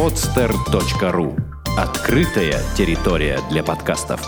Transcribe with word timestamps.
podster.ru 0.00 1.38
Открытая 1.76 2.58
территория 2.74 3.38
для 3.50 3.62
подкастов. 3.62 4.26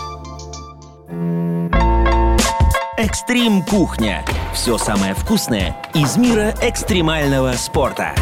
Экстрим 2.95 3.63
кухня. 3.63 4.23
Все 4.53 4.77
самое 4.77 5.15
вкусное 5.15 5.75
из 5.95 6.15
мира 6.15 6.53
экстремального 6.61 7.53
спорта. 7.53 8.13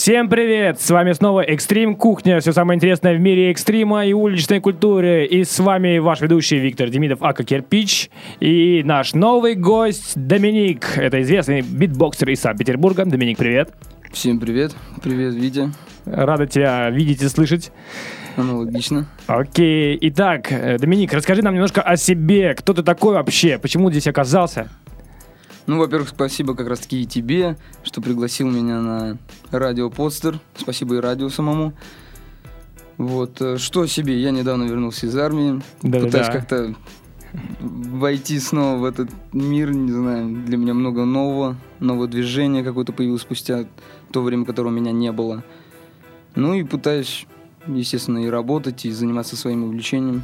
Всем 0.00 0.28
привет! 0.28 0.80
С 0.80 0.90
вами 0.90 1.10
снова 1.10 1.40
Экстрим 1.40 1.96
Кухня, 1.96 2.38
все 2.38 2.52
самое 2.52 2.76
интересное 2.76 3.16
в 3.16 3.20
мире 3.20 3.50
экстрима 3.50 4.06
и 4.06 4.12
уличной 4.12 4.60
культуры. 4.60 5.26
И 5.26 5.42
с 5.42 5.58
вами 5.58 5.98
ваш 5.98 6.20
ведущий 6.20 6.60
Виктор 6.60 6.88
Демидов, 6.88 7.20
Ака 7.20 7.42
Кирпич. 7.42 8.08
И 8.38 8.82
наш 8.84 9.12
новый 9.14 9.56
гость 9.56 10.12
Доминик. 10.14 10.96
Это 10.96 11.20
известный 11.22 11.62
битбоксер 11.62 12.30
из 12.30 12.40
Санкт-Петербурга. 12.40 13.06
Доминик, 13.06 13.38
привет. 13.38 13.74
Всем 14.12 14.38
привет. 14.38 14.72
Привет, 15.02 15.34
Витя. 15.34 15.72
Рада 16.06 16.46
тебя 16.46 16.88
видеть 16.90 17.20
и 17.22 17.28
слышать. 17.28 17.72
Аналогично. 18.36 19.08
Окей. 19.26 19.98
Итак, 20.00 20.52
э, 20.52 20.78
Доминик, 20.78 21.12
расскажи 21.12 21.42
нам 21.42 21.54
немножко 21.54 21.82
о 21.82 21.96
себе. 21.96 22.54
Кто 22.54 22.72
ты 22.72 22.84
такой 22.84 23.14
вообще? 23.14 23.58
Почему 23.58 23.90
здесь 23.90 24.06
оказался? 24.06 24.68
Ну, 25.68 25.78
во-первых, 25.78 26.08
спасибо 26.08 26.54
как 26.54 26.66
раз-таки 26.66 27.02
и 27.02 27.06
тебе, 27.06 27.58
что 27.82 28.00
пригласил 28.00 28.50
меня 28.50 28.80
на 28.80 29.18
радио 29.50 29.90
Подстер. 29.90 30.40
Спасибо 30.56 30.96
и 30.96 30.98
радио 30.98 31.28
самому. 31.28 31.74
Вот, 32.96 33.42
э, 33.42 33.58
что 33.58 33.82
о 33.82 33.86
себе? 33.86 34.18
Я 34.18 34.30
недавно 34.30 34.64
вернулся 34.64 35.04
из 35.04 35.14
армии. 35.14 35.60
Да-да-да. 35.82 36.06
Пытаюсь 36.06 36.26
как-то 36.28 36.74
войти 37.60 38.40
снова 38.40 38.78
в 38.78 38.84
этот 38.86 39.10
мир, 39.34 39.72
не 39.72 39.92
знаю, 39.92 40.42
для 40.46 40.56
меня 40.56 40.72
много 40.72 41.04
нового, 41.04 41.56
новое 41.80 42.08
движение 42.08 42.64
какое-то 42.64 42.94
появилось 42.94 43.20
спустя 43.20 43.66
то 44.10 44.22
время, 44.22 44.46
которого 44.46 44.72
у 44.72 44.74
меня 44.74 44.92
не 44.92 45.12
было. 45.12 45.44
Ну 46.34 46.54
и 46.54 46.64
пытаюсь, 46.64 47.26
естественно, 47.66 48.18
и 48.18 48.28
работать, 48.28 48.84
и 48.84 48.90
заниматься 48.90 49.36
своим 49.36 49.64
увлечением. 49.64 50.22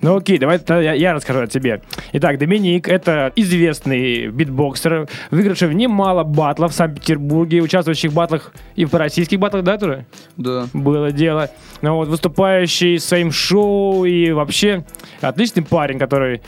Ну 0.00 0.16
окей, 0.16 0.38
давай 0.38 0.60
я, 0.68 0.94
я 0.94 1.12
расскажу 1.12 1.40
о 1.40 1.46
тебе. 1.46 1.82
Итак, 2.12 2.38
Доминик— 2.38 2.88
это 2.88 3.32
известный 3.36 4.28
битбоксер, 4.28 5.08
выигравший 5.30 5.74
немало 5.74 6.24
батлов 6.24 6.72
в 6.72 6.74
Санкт-Петербурге, 6.74 7.60
участвующих 7.60 8.10
в 8.10 8.14
батлах 8.14 8.52
и 8.76 8.84
в 8.84 8.94
российских 8.94 9.38
батлах, 9.38 9.64
да, 9.64 9.76
тоже? 9.78 10.06
Да. 10.36 10.68
Было 10.72 11.12
дело. 11.12 11.50
Ну 11.82 11.96
вот, 11.96 12.08
выступающий 12.08 12.98
своим 12.98 13.30
шоу 13.30 14.04
и 14.04 14.32
вообще 14.32 14.84
отличный 15.20 15.62
парень, 15.62 15.98
который 15.98 16.40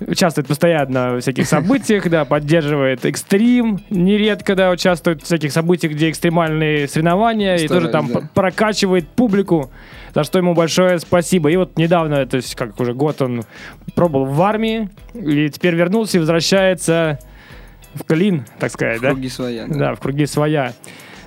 участвует 0.00 0.46
постоянно 0.46 1.14
в 1.14 1.20
всяких 1.20 1.46
событиях, 1.46 2.08
да, 2.08 2.24
поддерживает 2.24 3.04
экстрим, 3.04 3.80
нередко, 3.90 4.54
да, 4.54 4.70
участвует 4.70 5.22
в 5.22 5.24
всяких 5.24 5.52
событиях, 5.52 5.92
где 5.92 6.10
экстремальные 6.10 6.88
соревнования, 6.88 7.56
и 7.56 7.68
тоже 7.68 7.88
там 7.88 8.06
Стараюсь, 8.06 8.28
да. 8.28 8.30
прокачивает 8.34 9.08
публику, 9.08 9.70
за 10.14 10.24
что 10.24 10.38
ему 10.38 10.54
большое 10.54 10.98
спасибо. 10.98 11.50
И 11.50 11.56
вот 11.56 11.76
недавно, 11.76 12.26
то 12.26 12.36
есть 12.36 12.54
как 12.54 12.78
уже 12.80 12.94
год 12.94 13.20
он 13.22 13.42
пробовал 13.94 14.26
в 14.26 14.42
армии, 14.42 14.90
и 15.14 15.48
теперь 15.48 15.74
вернулся 15.74 16.18
и 16.18 16.20
возвращается 16.20 17.18
в 17.94 18.04
Клин, 18.04 18.44
так 18.58 18.70
сказать, 18.70 19.00
да? 19.00 19.10
Круги 19.10 19.28
своя. 19.28 19.66
Да. 19.66 19.74
Да, 19.74 19.94
в 19.94 20.00
круги 20.00 20.26
своя. 20.26 20.72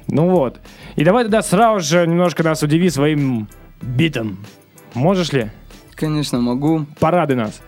Ну 0.07 0.29
вот. 0.29 0.59
И 0.95 1.03
давай 1.03 1.23
тогда 1.23 1.41
сразу 1.41 1.87
же 1.87 2.05
немножко 2.07 2.43
нас 2.43 2.63
удиви 2.63 2.89
своим 2.89 3.47
битом. 3.81 4.45
Можешь 4.93 5.31
ли? 5.31 5.49
Конечно, 5.95 6.39
могу. 6.41 6.85
Порадуй 6.99 7.35
нас. 7.37 7.61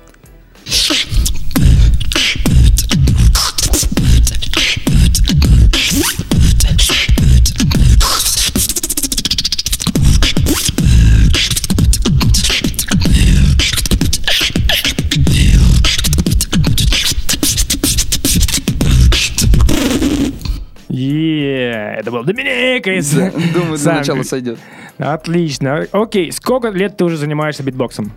Это 22.04 22.11
был 22.11 22.23
Доминик 22.26 22.86
из 22.88 23.11
Думаю, 23.11 23.77
до 23.77 23.93
начала 23.93 24.23
сойдет. 24.23 24.59
Отлично. 24.98 25.88
Окей, 25.93 26.33
сколько 26.33 26.67
лет 26.70 26.98
ты 26.98 27.05
уже 27.05 27.15
занимаешься 27.15 27.64
битбоксом? 27.64 28.11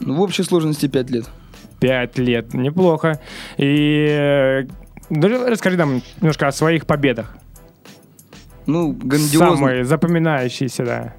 Ну, 0.00 0.14
в 0.14 0.20
общей 0.20 0.42
сложности 0.42 0.86
5 0.86 1.10
лет. 1.10 1.30
Пять 1.78 2.18
лет. 2.18 2.54
Неплохо. 2.54 3.20
И 3.56 4.06
э, 4.08 4.66
даже 5.08 5.46
расскажи 5.46 5.76
нам 5.76 6.02
немножко 6.20 6.48
о 6.48 6.52
своих 6.52 6.86
победах. 6.86 7.36
Ну, 8.66 8.92
грандиозно. 8.92 9.56
Самые 9.56 9.84
запоминающиеся, 9.84 10.84
да. 10.84 11.14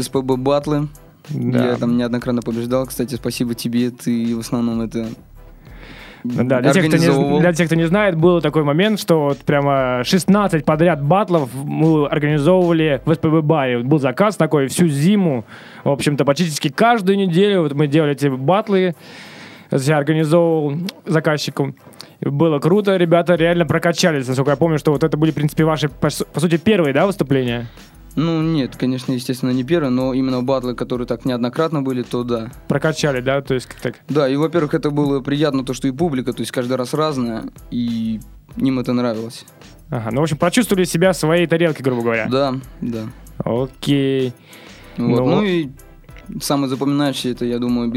СПБ 0.00 0.36
батлы. 0.36 0.88
Да. 1.28 1.70
Я 1.70 1.76
там 1.76 1.96
неоднократно 1.96 2.42
побеждал. 2.42 2.86
Кстати, 2.86 3.14
спасибо 3.14 3.54
тебе. 3.54 3.90
Ты 3.90 4.36
в 4.36 4.40
основном 4.40 4.82
это 4.82 4.98
Ну 5.00 5.14
Да, 6.24 6.62
для, 6.62 6.72
тех, 6.72 6.88
кто 6.88 6.96
не, 6.96 7.40
для 7.40 7.52
тех, 7.52 7.66
кто 7.66 7.76
не 7.76 7.84
знает, 7.84 8.16
был 8.16 8.40
такой 8.40 8.64
момент, 8.64 8.98
что 8.98 9.20
вот 9.24 9.38
прямо 9.38 10.02
16 10.04 10.64
подряд 10.64 11.02
батлов 11.02 11.50
мы 11.52 12.06
организовывали 12.06 13.02
в 13.04 13.14
СПБ 13.14 13.42
баре. 13.42 13.80
Был 13.80 13.98
заказ 13.98 14.36
такой 14.36 14.68
всю 14.68 14.88
зиму. 14.88 15.44
В 15.84 15.90
общем-то, 15.90 16.24
практически 16.24 16.68
каждую 16.68 17.18
неделю 17.18 17.62
вот 17.62 17.74
мы 17.74 17.88
делали 17.88 18.12
эти 18.12 18.28
батлы. 18.28 18.94
Я 19.70 19.98
организовывал 19.98 20.78
заказчикам. 21.04 21.74
И 22.20 22.28
Было 22.28 22.58
круто, 22.58 22.96
ребята 22.96 23.34
реально 23.34 23.66
прокачались. 23.66 24.26
Насколько 24.26 24.52
я 24.52 24.56
помню, 24.56 24.78
что 24.78 24.92
вот 24.92 25.04
это 25.04 25.18
были, 25.18 25.30
в 25.30 25.34
принципе, 25.34 25.64
ваши, 25.64 25.90
по 25.90 26.08
сути, 26.08 26.56
первые, 26.56 26.94
да, 26.94 27.06
выступления? 27.06 27.66
Ну, 28.16 28.42
нет, 28.42 28.76
конечно, 28.76 29.12
естественно, 29.12 29.50
не 29.50 29.64
первый, 29.64 29.90
но 29.90 30.14
именно 30.14 30.42
батлы, 30.42 30.74
которые 30.74 31.06
так 31.06 31.24
неоднократно 31.24 31.82
были, 31.82 32.02
то 32.02 32.22
да. 32.22 32.50
Прокачали, 32.68 33.20
да, 33.20 33.42
то 33.42 33.54
есть 33.54 33.66
как 33.66 33.80
так. 33.80 33.94
Да, 34.08 34.28
и, 34.28 34.36
во-первых, 34.36 34.74
это 34.74 34.90
было 34.90 35.20
приятно, 35.20 35.64
то, 35.64 35.74
что 35.74 35.88
и 35.88 35.90
публика, 35.90 36.32
то 36.32 36.40
есть 36.40 36.52
каждый 36.52 36.76
раз 36.76 36.94
разная, 36.94 37.44
и 37.70 38.20
им 38.56 38.78
это 38.78 38.92
нравилось. 38.92 39.44
Ага, 39.90 40.10
ну, 40.12 40.20
в 40.20 40.24
общем, 40.24 40.36
прочувствовали 40.36 40.84
себя 40.84 41.12
в 41.12 41.16
своей 41.16 41.46
тарелке, 41.46 41.82
грубо 41.82 42.02
говоря. 42.02 42.26
Да, 42.30 42.54
да. 42.80 43.06
Окей. 43.38 44.32
Вот. 44.96 45.20
Ну, 45.20 45.26
Ну, 45.26 45.42
и 45.42 45.70
самое 46.40 46.68
запоминающее, 46.68 47.32
это, 47.32 47.44
я 47.44 47.58
думаю, 47.58 47.92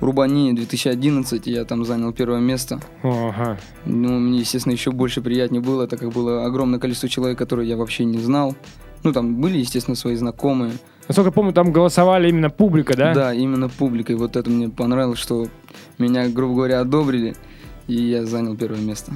Рубани 0.00 0.52
2011, 0.52 1.46
я 1.46 1.64
там 1.64 1.84
занял 1.84 2.12
первое 2.12 2.40
место. 2.40 2.80
Ага. 3.02 3.58
Ну, 3.84 4.18
мне, 4.18 4.40
естественно, 4.40 4.72
еще 4.72 4.90
больше 4.90 5.22
приятнее 5.22 5.62
было, 5.62 5.86
так 5.86 6.00
как 6.00 6.12
было 6.12 6.44
огромное 6.44 6.78
количество 6.78 7.08
человек, 7.08 7.38
которые 7.38 7.68
я 7.68 7.76
вообще 7.76 8.04
не 8.04 8.18
знал. 8.18 8.54
Ну, 9.02 9.12
там 9.12 9.36
были, 9.40 9.58
естественно, 9.58 9.96
свои 9.96 10.16
знакомые. 10.16 10.72
Насколько 11.08 11.28
я 11.28 11.32
помню, 11.32 11.52
там 11.52 11.72
голосовали 11.72 12.28
именно 12.28 12.50
публика, 12.50 12.96
да? 12.96 13.14
Да, 13.14 13.34
именно 13.34 13.68
публика. 13.68 14.12
И 14.12 14.16
вот 14.16 14.36
это 14.36 14.50
мне 14.50 14.68
понравилось, 14.68 15.18
что 15.18 15.46
меня, 15.98 16.28
грубо 16.28 16.54
говоря, 16.54 16.80
одобрили, 16.80 17.34
и 17.86 17.94
я 17.94 18.26
занял 18.26 18.56
первое 18.56 18.80
место. 18.80 19.12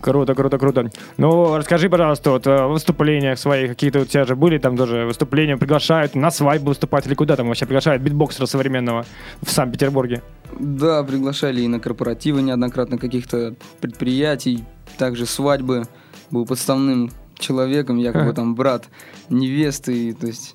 Круто, 0.00 0.34
круто, 0.34 0.58
круто. 0.58 0.90
Ну, 1.16 1.56
расскажи, 1.56 1.88
пожалуйста, 1.88 2.30
вот 2.30 2.46
о 2.46 2.68
выступлениях 2.68 3.38
своих, 3.38 3.70
какие-то 3.70 4.00
у 4.00 4.04
тебя 4.04 4.24
же 4.24 4.36
были 4.36 4.58
там 4.58 4.76
тоже 4.76 5.04
выступления, 5.04 5.56
приглашают 5.56 6.14
на 6.14 6.30
свадьбу 6.30 6.68
выступать 6.68 7.06
или 7.06 7.14
куда 7.14 7.34
там 7.34 7.48
вообще 7.48 7.66
приглашают 7.66 8.02
битбоксера 8.02 8.46
современного 8.46 9.04
в 9.42 9.50
Санкт-Петербурге? 9.50 10.22
Да, 10.60 11.02
приглашали 11.02 11.62
и 11.62 11.66
на 11.66 11.80
корпоративы 11.80 12.42
неоднократно 12.42 12.98
каких-то 12.98 13.56
предприятий, 13.80 14.64
также 14.96 15.26
свадьбы. 15.26 15.84
Был 16.30 16.46
подставным 16.46 17.10
человеком, 17.38 17.96
якобы 17.96 18.32
там 18.32 18.54
брат 18.54 18.88
невесты, 19.28 20.08
и, 20.08 20.12
то 20.12 20.26
есть 20.26 20.54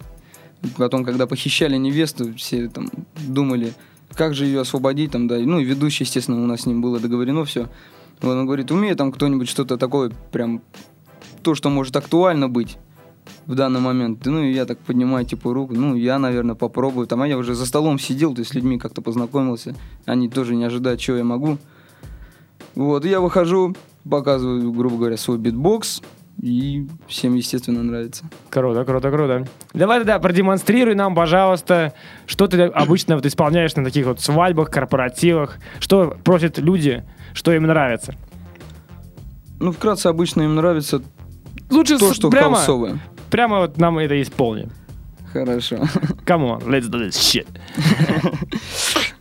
потом, 0.77 1.03
когда 1.03 1.27
похищали 1.27 1.77
невесту, 1.77 2.33
все 2.35 2.69
там 2.69 2.89
думали, 3.27 3.73
как 4.13 4.33
же 4.33 4.45
ее 4.45 4.61
освободить, 4.61 5.11
там, 5.11 5.27
да, 5.27 5.37
ну 5.37 5.59
и 5.59 5.63
ведущий, 5.63 6.03
естественно, 6.03 6.41
у 6.41 6.45
нас 6.45 6.61
с 6.61 6.65
ним 6.65 6.81
было 6.81 6.99
договорено 6.99 7.45
все. 7.45 7.69
Вот 8.21 8.33
он 8.33 8.45
говорит, 8.45 8.71
умеет 8.71 8.97
там 8.97 9.11
кто-нибудь 9.11 9.49
что-то 9.49 9.77
такое, 9.77 10.11
прям 10.31 10.61
то, 11.41 11.55
что 11.55 11.69
может 11.69 11.95
актуально 11.95 12.47
быть 12.49 12.77
в 13.45 13.55
данный 13.55 13.79
момент. 13.79 14.25
Ну, 14.25 14.43
и 14.43 14.53
я 14.53 14.65
так 14.65 14.79
поднимаю, 14.79 15.25
типа, 15.25 15.53
руку, 15.53 15.73
ну, 15.73 15.95
я, 15.95 16.19
наверное, 16.19 16.55
попробую. 16.55 17.07
Там, 17.07 17.21
а 17.21 17.27
я 17.27 17.37
уже 17.37 17.55
за 17.55 17.65
столом 17.65 17.99
сидел, 17.99 18.33
то 18.33 18.39
есть 18.39 18.51
с 18.51 18.53
людьми 18.53 18.77
как-то 18.77 19.01
познакомился. 19.01 19.75
Они 20.05 20.29
тоже 20.29 20.55
не 20.55 20.63
ожидают, 20.63 21.01
что 21.01 21.17
я 21.17 21.23
могу. 21.23 21.57
Вот, 22.75 23.05
и 23.05 23.09
я 23.09 23.19
выхожу, 23.19 23.75
показываю, 24.09 24.71
грубо 24.71 24.97
говоря, 24.97 25.17
свой 25.17 25.37
битбокс, 25.37 26.01
и 26.41 26.87
всем, 27.07 27.35
естественно, 27.35 27.83
нравится. 27.83 28.25
Круто, 28.49 28.83
круто, 28.83 29.11
круто. 29.11 29.47
Давай 29.73 29.99
тогда 29.99 30.19
продемонстрируй 30.19 30.95
нам, 30.95 31.13
пожалуйста, 31.13 31.93
что 32.25 32.47
ты 32.47 32.63
обычно 32.63 33.15
вот 33.15 33.25
исполняешь 33.25 33.75
на 33.75 33.83
таких 33.83 34.05
вот 34.05 34.19
свадьбах, 34.19 34.71
корпоративах, 34.71 35.57
что 35.79 36.17
просят 36.23 36.57
люди, 36.57 37.03
что 37.33 37.53
им 37.53 37.63
нравится. 37.63 38.15
Ну, 39.59 39.71
вкратце, 39.71 40.07
обычно 40.07 40.41
им 40.41 40.55
нравится 40.55 41.01
Лучше 41.69 41.99
то, 41.99 42.13
что 42.13 42.29
прямо, 42.29 42.55
хаусовое. 42.55 42.99
прямо 43.29 43.59
вот 43.59 43.77
нам 43.77 43.99
это 43.99 44.19
исполним. 44.21 44.71
Хорошо. 45.31 45.75
Come 46.25 46.59
on, 46.59 46.67
let's 46.67 46.89
do 46.89 46.99
this 46.99 47.17
shit. 47.17 47.47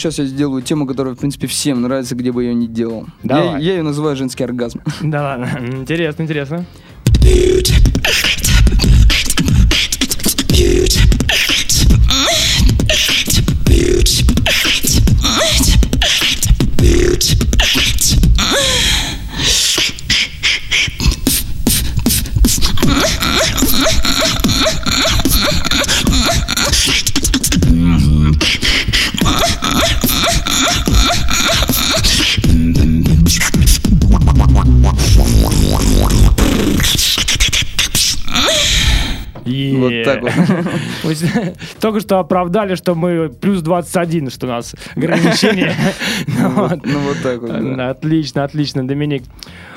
сейчас 0.00 0.18
я 0.18 0.24
сделаю 0.24 0.62
тему, 0.62 0.86
которая, 0.86 1.14
в 1.14 1.18
принципе, 1.18 1.46
всем 1.46 1.82
нравится, 1.82 2.14
где 2.14 2.32
бы 2.32 2.42
я 2.42 2.50
ее 2.50 2.54
не 2.54 2.66
делал. 2.66 3.06
Я, 3.22 3.28
Давай. 3.28 3.62
я 3.62 3.72
ее 3.76 3.82
называю 3.82 4.16
женский 4.16 4.44
оргазм. 4.44 4.80
Да 5.02 5.22
ладно, 5.22 5.48
интересно, 5.78 6.22
интересно. 6.22 6.64
Так 40.04 40.22
вот. 40.22 41.16
Только 41.80 42.00
что 42.00 42.18
оправдали, 42.18 42.74
что 42.74 42.94
мы 42.94 43.28
плюс 43.28 43.62
21, 43.62 44.30
что 44.30 44.46
у 44.46 44.50
нас 44.50 44.74
ограничение. 44.96 45.74
Ну 46.26 46.48
вот. 46.50 46.80
Ну, 46.84 46.98
вот 47.00 47.16
так 47.22 47.40
вот. 47.40 47.50
Отлично, 47.50 48.44
отлично, 48.44 48.86
Доминик. 48.86 49.24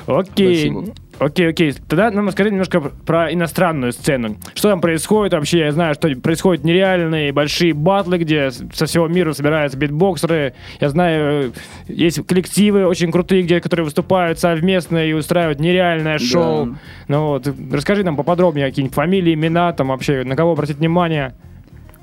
Окей. 0.06 0.72
Окей, 1.18 1.48
окей. 1.48 1.72
Тогда 1.88 2.10
нам 2.10 2.26
расскажи 2.26 2.50
немножко 2.50 2.80
про 2.80 3.32
иностранную 3.32 3.92
сцену. 3.92 4.36
Что 4.54 4.70
там 4.70 4.80
происходит 4.80 5.32
вообще? 5.32 5.60
Я 5.60 5.72
знаю, 5.72 5.94
что 5.94 6.08
происходят 6.16 6.64
нереальные 6.64 7.32
большие 7.32 7.72
батлы, 7.72 8.18
где 8.18 8.50
со 8.50 8.86
всего 8.86 9.06
мира 9.06 9.32
собираются 9.32 9.78
битбоксеры. 9.78 10.54
Я 10.80 10.88
знаю, 10.88 11.52
есть 11.86 12.26
коллективы 12.26 12.86
очень 12.86 13.12
крутые, 13.12 13.42
где, 13.42 13.60
которые 13.60 13.84
выступают 13.84 14.38
совместно 14.38 15.04
и 15.06 15.12
устраивают 15.12 15.60
нереальное 15.60 16.18
шоу. 16.18 16.66
Да. 16.66 16.78
Ну 17.08 17.26
вот, 17.26 17.48
расскажи 17.72 18.02
нам 18.02 18.16
поподробнее 18.16 18.66
какие-нибудь 18.66 18.94
фамилии, 18.94 19.34
имена, 19.34 19.72
там 19.72 19.88
вообще, 19.88 20.24
на 20.24 20.36
кого 20.36 20.52
обратить 20.52 20.78
внимание. 20.78 21.34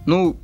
Ну, 0.06 0.38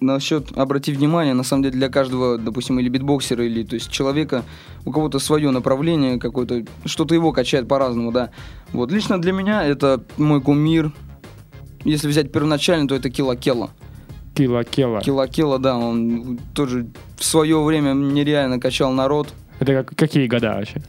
насчет 0.00 0.56
обрати 0.56 0.92
внимание, 0.92 1.34
на 1.34 1.42
самом 1.44 1.62
деле 1.64 1.74
для 1.76 1.88
каждого, 1.88 2.38
допустим, 2.38 2.78
или 2.78 2.88
битбоксера, 2.88 3.44
или 3.44 3.62
то 3.64 3.74
есть 3.74 3.90
человека, 3.90 4.44
у 4.84 4.92
кого-то 4.92 5.18
свое 5.18 5.50
направление 5.50 6.18
какое-то, 6.18 6.64
что-то 6.84 7.14
его 7.14 7.32
качает 7.32 7.68
по-разному, 7.68 8.12
да. 8.12 8.30
Вот 8.72 8.92
лично 8.92 9.20
для 9.20 9.32
меня 9.32 9.62
это 9.64 10.02
мой 10.16 10.40
кумир. 10.40 10.92
Если 11.84 12.08
взять 12.08 12.30
первоначально, 12.32 12.88
то 12.88 12.94
это 12.94 13.10
Килла 13.10 13.36
Келла. 13.36 13.70
Кила 14.34 14.64
Кела. 14.64 15.00
Килла 15.00 15.26
Келла, 15.28 15.58
да, 15.58 15.76
он 15.76 16.38
тоже 16.54 16.86
в 17.16 17.24
свое 17.24 17.62
время 17.62 17.92
нереально 17.92 18.60
качал 18.60 18.92
народ. 18.92 19.28
Это 19.58 19.72
как- 19.82 19.94
какие 19.96 20.26
года 20.26 20.54
вообще? 20.54 20.82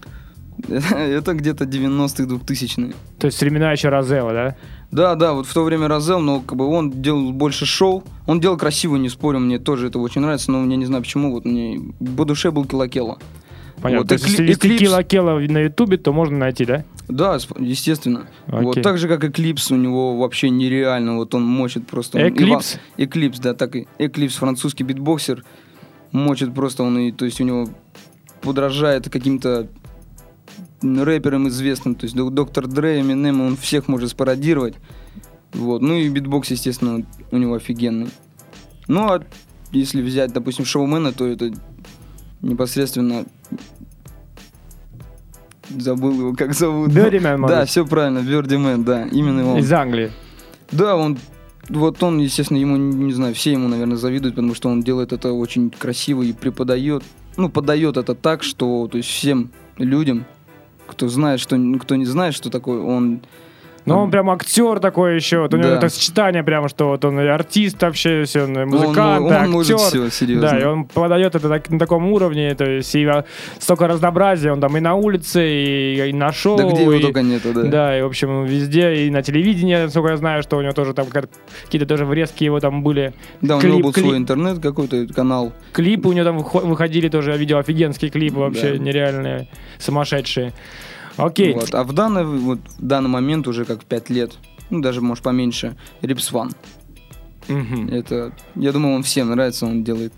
Это 0.70 1.34
где-то 1.34 1.66
90-х, 1.66 2.24
2000-е. 2.24 2.94
То 3.20 3.28
есть 3.28 3.42
времена 3.42 3.72
еще 3.72 3.90
Rahzel 3.90 4.23
а, 4.23 4.34
да? 4.34 4.56
Да, 4.92 5.16
да, 5.16 5.34
вот 5.34 5.48
в 5.48 5.54
то 5.54 5.64
время 5.64 5.88
Rahzel, 5.88 6.20
но 6.20 6.42
как 6.42 6.58
бы 6.58 6.66
он 6.66 7.02
делал 7.02 7.32
больше 7.32 7.66
шоу. 7.66 8.04
Он 8.28 8.40
делал 8.40 8.58
красиво, 8.58 8.98
не 8.98 9.10
спорю, 9.10 9.40
мне 9.40 9.60
тоже 9.60 9.88
это 9.88 10.00
очень 10.00 10.22
нравится, 10.22 10.52
но 10.52 10.70
я 10.70 10.76
не 10.76 10.86
знаю 10.86 11.04
почему, 11.04 11.32
вот 11.32 11.46
мне 11.46 11.80
по 12.18 12.26
душе 12.26 12.52
был 12.52 12.66
Killa 12.66 12.92
Kela. 12.92 13.18
Понятно. 13.82 14.02
Вот, 14.02 14.08
То 14.10 14.14
есть, 14.16 14.28
если 14.28 14.44
ввести 14.44 14.68
Eklips- 14.68 14.78
Killa 14.80 15.04
Kela 15.04 15.40
на 15.40 15.58
Ютубе, 15.60 15.98
то 15.98 16.14
можно 16.14 16.38
найти, 16.38 16.66
да? 16.66 16.86
Да, 17.08 17.40
естественно. 17.58 18.28
Окей. 18.48 18.64
Вот 18.64 18.82
так 18.82 18.98
же, 18.98 19.08
как 19.08 19.24
Eklips, 19.24 19.72
у 19.72 19.76
него 19.76 20.18
вообще 20.18 20.50
нереально, 20.50 21.16
вот 21.16 21.34
он 21.34 21.44
мочит 21.44 21.88
просто. 21.88 22.30
Eklips? 22.30 22.78
Eklips, 22.98 23.40
да, 23.40 23.54
так 23.54 23.76
и 23.76 23.88
Eklips, 23.98 24.36
французский 24.36 24.84
битбоксер, 24.84 25.44
мочит 26.12 26.54
просто, 26.54 26.84
он 26.84 27.00
и, 27.00 27.12
то 27.12 27.26
есть 27.26 27.42
у 27.42 27.44
него 27.44 27.70
подражает 28.42 29.10
каким-то 29.10 29.68
рэперам 30.82 31.48
известным, 31.48 31.96
то 31.96 32.06
есть 32.06 32.16
Док- 32.16 32.34
Доктор 32.34 32.68
Дре, 32.68 33.02
Эминем, 33.02 33.42
он 33.42 33.58
всех 33.58 33.88
может 33.88 34.12
спародировать. 34.12 34.76
Вот. 35.54 35.82
Ну 35.82 35.96
и 35.96 36.08
битбокс, 36.10 36.52
естественно, 36.52 37.06
у 37.32 37.38
него 37.38 37.56
офигенный. 37.56 38.10
Ну 38.88 39.12
а 39.12 39.24
если 39.72 40.02
взять, 40.02 40.34
допустим, 40.34 40.66
шоумена, 40.66 41.12
то 41.12 41.28
это 41.28 41.52
непосредственно 42.42 43.26
забыл 45.70 46.14
его, 46.14 46.34
как 46.34 46.54
зовут. 46.54 46.92
Beardyman, 46.92 47.40
может 47.40 47.58
Да, 47.58 47.66
все 47.66 47.86
правильно, 47.86 48.20
Beardyman, 48.20 48.84
да, 48.84 49.06
именно 49.06 49.48
он. 49.54 49.60
Из 49.60 49.72
Англии. 49.72 50.12
Да, 50.72 50.96
он, 50.96 51.18
вот 51.70 52.02
он, 52.04 52.20
естественно, 52.20 52.58
ему, 52.58 52.76
не 52.78 53.14
знаю, 53.14 53.34
все 53.36 53.54
ему, 53.54 53.68
наверное, 53.68 53.98
завидуют, 53.98 54.36
потому 54.36 54.56
что 54.56 54.70
он 54.70 54.82
делает 54.82 55.14
это 55.14 55.32
очень 55.34 55.70
красиво 55.70 56.22
и 56.22 56.34
преподает, 56.34 57.04
ну, 57.38 57.50
подает 57.50 57.98
это 57.98 58.16
так, 58.16 58.44
что, 58.44 58.88
то 58.88 58.98
есть 58.98 59.10
всем 59.10 59.52
людям, 59.78 60.26
кто 60.92 61.08
знает, 61.08 61.40
что, 61.40 61.58
кто 61.80 61.96
не 61.96 62.06
знает, 62.06 62.36
что 62.36 62.50
такое, 62.50 62.82
он 62.82 63.22
Но 63.86 64.04
он 64.04 64.12
прям 64.12 64.30
актер 64.30 64.80
такой 64.80 65.16
еще. 65.16 65.40
Вот 65.42 65.54
у 65.54 65.58
него 65.58 65.70
Да. 65.70 65.78
это 65.78 65.90
сочетание 65.90 66.44
прямо, 66.44 66.70
что 66.70 66.90
вот 66.90 67.04
он 67.04 67.20
и 67.20 67.26
артист 67.28 67.82
вообще, 67.82 68.24
все, 68.26 68.44
он 68.44 68.54
и 68.56 68.62
он, 68.62 68.70
музыкант, 68.70 69.26
он 69.26 69.32
и 69.32 69.36
актер. 69.36 69.50
может 69.52 69.80
все, 69.80 70.10
серьезно. 70.10 70.50
Да, 70.50 70.60
и 70.60 70.64
он 70.64 70.86
подает 70.86 71.36
это 71.36 71.50
так- 71.50 71.70
на 71.70 71.80
таком 71.80 72.12
уровне, 72.12 72.54
то 72.56 72.64
есть 72.64 72.94
и 72.96 73.04
а, 73.06 73.26
столько 73.60 73.88
разнообразия, 73.88 74.52
он 74.52 74.62
там 74.62 74.78
и 74.78 74.80
на 74.80 74.96
улице, 74.96 75.48
и, 75.48 76.10
и 76.10 76.14
на 76.14 76.32
шоу. 76.32 76.58
Да 76.58 76.64
где 76.70 76.82
его 76.84 76.94
и- 76.94 77.02
только 77.02 77.22
нету, 77.22 77.54
да. 77.54 77.64
Да, 77.64 77.98
и, 77.98 78.02
в 78.02 78.06
общем, 78.06 78.46
везде, 78.46 79.06
и 79.08 79.10
на 79.10 79.24
телевидении, 79.24 79.76
насколько 79.76 80.10
я 80.12 80.18
знаю, 80.18 80.44
что 80.44 80.58
у 80.58 80.62
него 80.62 80.74
тоже 80.74 80.94
там 80.94 81.08
как- 81.08 81.30
какие-то 81.66 81.88
тоже 81.88 82.06
врезки 82.06 82.44
его 82.44 82.60
там 82.60 82.84
были. 82.84 83.14
Да, 83.42 83.58
у 83.58 83.60
Клип- 83.60 83.68
него 83.68 83.80
был 83.80 83.92
клип- 83.92 84.04
свой 84.06 84.18
интернет 84.18 84.60
какой-то, 84.60 85.08
канал. 85.14 85.54
Клипы 85.74 86.08
у 86.10 86.14
него 86.14 86.26
там 86.26 86.38
выхо- 86.38 86.66
выходили 86.66 87.10
тоже, 87.10 87.32
я 87.32 87.38
видел 87.38 87.58
офигенские 87.58 88.12
клипы 88.12 88.38
вообще 88.40 88.74
Да. 88.74 88.78
нереальные, 88.78 89.48
сумасшедшие. 89.80 90.54
Окей. 91.18 91.54
Вот. 91.54 91.74
А 91.74 91.84
в 91.84 91.94
данный, 91.94 92.24
вот, 92.24 92.60
в 92.78 92.86
данный 92.86 93.10
момент 93.10 93.48
уже 93.48 93.66
как 93.66 93.84
5 93.84 94.10
лет, 94.10 94.34
ну 94.70 94.82
даже 94.82 95.02
может 95.02 95.24
поменьше, 95.24 95.76
Рипсван. 96.02 96.52
Мгм. 97.48 97.90
Это, 97.90 98.34
я 98.56 98.72
думаю, 98.72 98.96
он 98.96 99.04
всем 99.04 99.30
нравится, 99.30 99.66
он 99.66 99.84
делает 99.84 100.14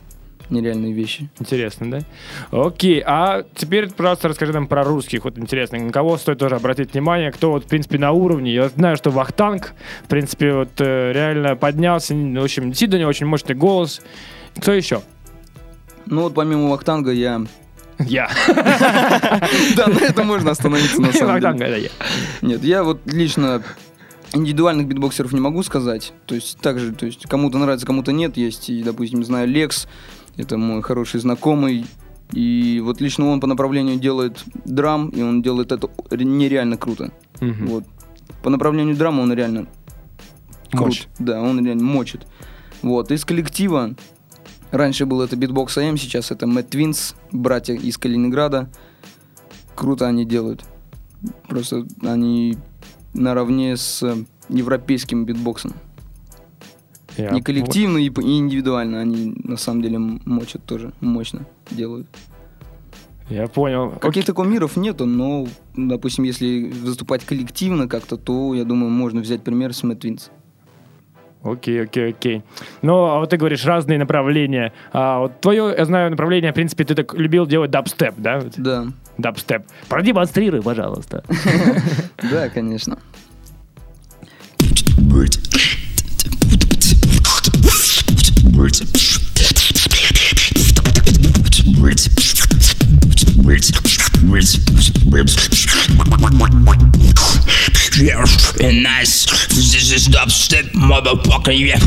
нереальные 0.50 0.94
вещи. 0.94 1.30
Интересно, 1.40 1.90
да? 1.90 2.00
Окей, 2.52 3.02
а 3.06 3.44
теперь 3.56 3.90
просто 3.92 4.28
расскажи 4.28 4.54
нам 4.54 4.68
про 4.68 4.84
русских, 4.84 5.24
вот 5.24 5.38
интересно, 5.38 5.80
на 5.80 5.92
кого 5.92 6.18
стоит 6.18 6.40
тоже 6.40 6.56
обратить 6.56 6.94
внимание, 6.94 7.32
кто 7.32 7.52
вот, 7.52 7.66
в 7.66 7.68
принципе, 7.68 7.98
на 7.98 8.12
уровне. 8.12 8.54
Я 8.54 8.70
знаю, 8.70 8.98
что 8.98 9.10
Вахтанг, 9.10 9.74
в 10.04 10.08
принципе, 10.08 10.54
вот 10.54 10.70
э, 10.80 11.12
реально 11.14 11.56
поднялся, 11.56 12.14
в 12.14 12.44
общем, 12.44 12.70
действительно 12.70 13.08
очень 13.08 13.26
мощный 13.26 13.56
голос. 13.56 14.02
Кто 14.58 14.74
еще? 14.74 15.02
Ну 16.06 16.24
вот 16.24 16.34
помимо 16.34 16.70
Вахтанга 16.70 17.12
я... 17.12 17.42
Я. 18.08 18.30
Да, 19.76 19.88
на 19.88 20.00
этом 20.00 20.28
можно 20.28 20.52
остановиться 20.52 21.02
на 21.02 21.12
самом 21.12 21.58
деле. 21.58 21.92
Нет, 22.42 22.64
я 22.64 22.84
вот 22.84 23.02
лично 23.06 23.64
индивидуальных 24.34 24.88
битбоксеров 24.88 25.34
не 25.34 25.40
могу 25.40 25.64
сказать. 25.64 26.14
То 26.26 26.36
есть 26.36 26.58
также, 26.60 26.94
то 26.94 27.06
есть 27.06 27.28
кому-то 27.28 27.58
нравится, 27.58 27.86
кому-то 27.86 28.12
нет. 28.12 28.38
Есть 28.38 28.70
и, 28.70 28.84
допустим, 28.84 29.24
знаю 29.24 29.48
Лекс, 29.48 29.88
это 30.38 30.58
мой 30.58 30.82
хороший 30.82 31.20
знакомый. 31.20 31.86
И 32.32 32.82
вот 32.84 33.00
лично 33.00 33.28
он 33.28 33.40
по 33.40 33.48
направлению 33.48 34.00
делает 34.00 34.44
драм, 34.66 35.10
и 35.10 35.22
он 35.22 35.42
делает 35.42 35.72
это 35.72 35.90
нереально 36.12 36.78
круто. 36.78 37.12
Вот. 37.68 37.84
По 38.42 38.50
направлению 38.50 38.96
драма 38.96 39.22
он 39.22 39.34
реально 39.34 39.68
крут. 40.72 41.08
Да, 41.20 41.42
он 41.42 41.64
реально 41.64 41.84
мочит. 41.84 42.26
Вот. 42.82 43.12
Из 43.12 43.24
коллектива 43.24 43.94
раньше 44.74 45.06
был 45.06 45.22
это 45.22 45.36
Beatbox 45.36 45.78
AM, 45.78 45.98
сейчас 45.98 46.32
это 46.32 46.46
Mad 46.46 46.70
Twins, 46.70 47.16
братья 47.32 47.74
из 47.74 47.98
Калининграда. 47.98 48.70
Круто 49.76 50.08
они 50.08 50.26
делают. 50.26 50.64
Просто 51.48 51.86
они 52.02 52.58
наравне 53.14 53.78
с 53.78 54.04
европейским 54.50 55.26
битбоксом. 55.26 55.74
Я 57.18 57.30
И 57.30 57.42
коллективно, 57.42 58.00
и, 58.00 58.08
индивидуально 58.08 59.00
они 59.00 59.36
на 59.44 59.58
самом 59.58 59.84
деле 59.84 60.00
мочат 60.00 60.64
тоже, 60.66 60.94
мощно 61.00 61.46
делают. 61.70 62.08
Я 63.30 63.48
понял. 63.48 63.92
Каких-то 64.02 64.34
кумиров 64.34 64.76
нету, 64.76 65.06
но, 65.06 65.48
допустим, 65.76 66.24
если 66.24 66.72
выступать 66.72 67.24
коллективно 67.24 67.88
как-то, 67.88 68.18
то, 68.18 68.54
я 68.54 68.66
думаю, 68.66 68.90
можно 68.90 69.22
взять 69.22 69.44
пример 69.44 69.74
с 69.74 69.84
Mad 69.84 70.00
Twins. 70.00 70.30
Окей, 71.44 71.84
окей, 71.84 72.10
окей. 72.12 72.42
Ну, 72.82 73.06
а 73.06 73.20
вот 73.20 73.30
ты 73.30 73.38
говоришь 73.38 73.66
разные 73.66 74.00
направления. 74.00 74.72
А 74.94 75.20
вот 75.20 75.42
твое, 75.42 75.74
я 75.78 75.86
знаю, 75.86 76.10
направление, 76.10 76.52
в 76.52 76.56
принципе, 76.56 76.86
ты 76.86 76.96
так 76.96 77.14
любил 77.14 77.46
делать 77.46 77.70
дабстеп, 77.70 78.16
да? 78.18 78.42
Да, 78.58 78.86
Дабстеп. 79.18 79.64
Продемонстрируй, 79.90 80.62
пожалуйста. 80.62 81.24
да, 82.32 82.50
конечно. 82.50 82.98
Yeah, 97.96 98.26
and 98.62 98.82
nice. 98.82 99.26
This 99.50 99.92
is 99.92 100.08
dubstep, 100.08 100.64
motherfucker. 100.74 101.54
Yeah. 101.54 101.78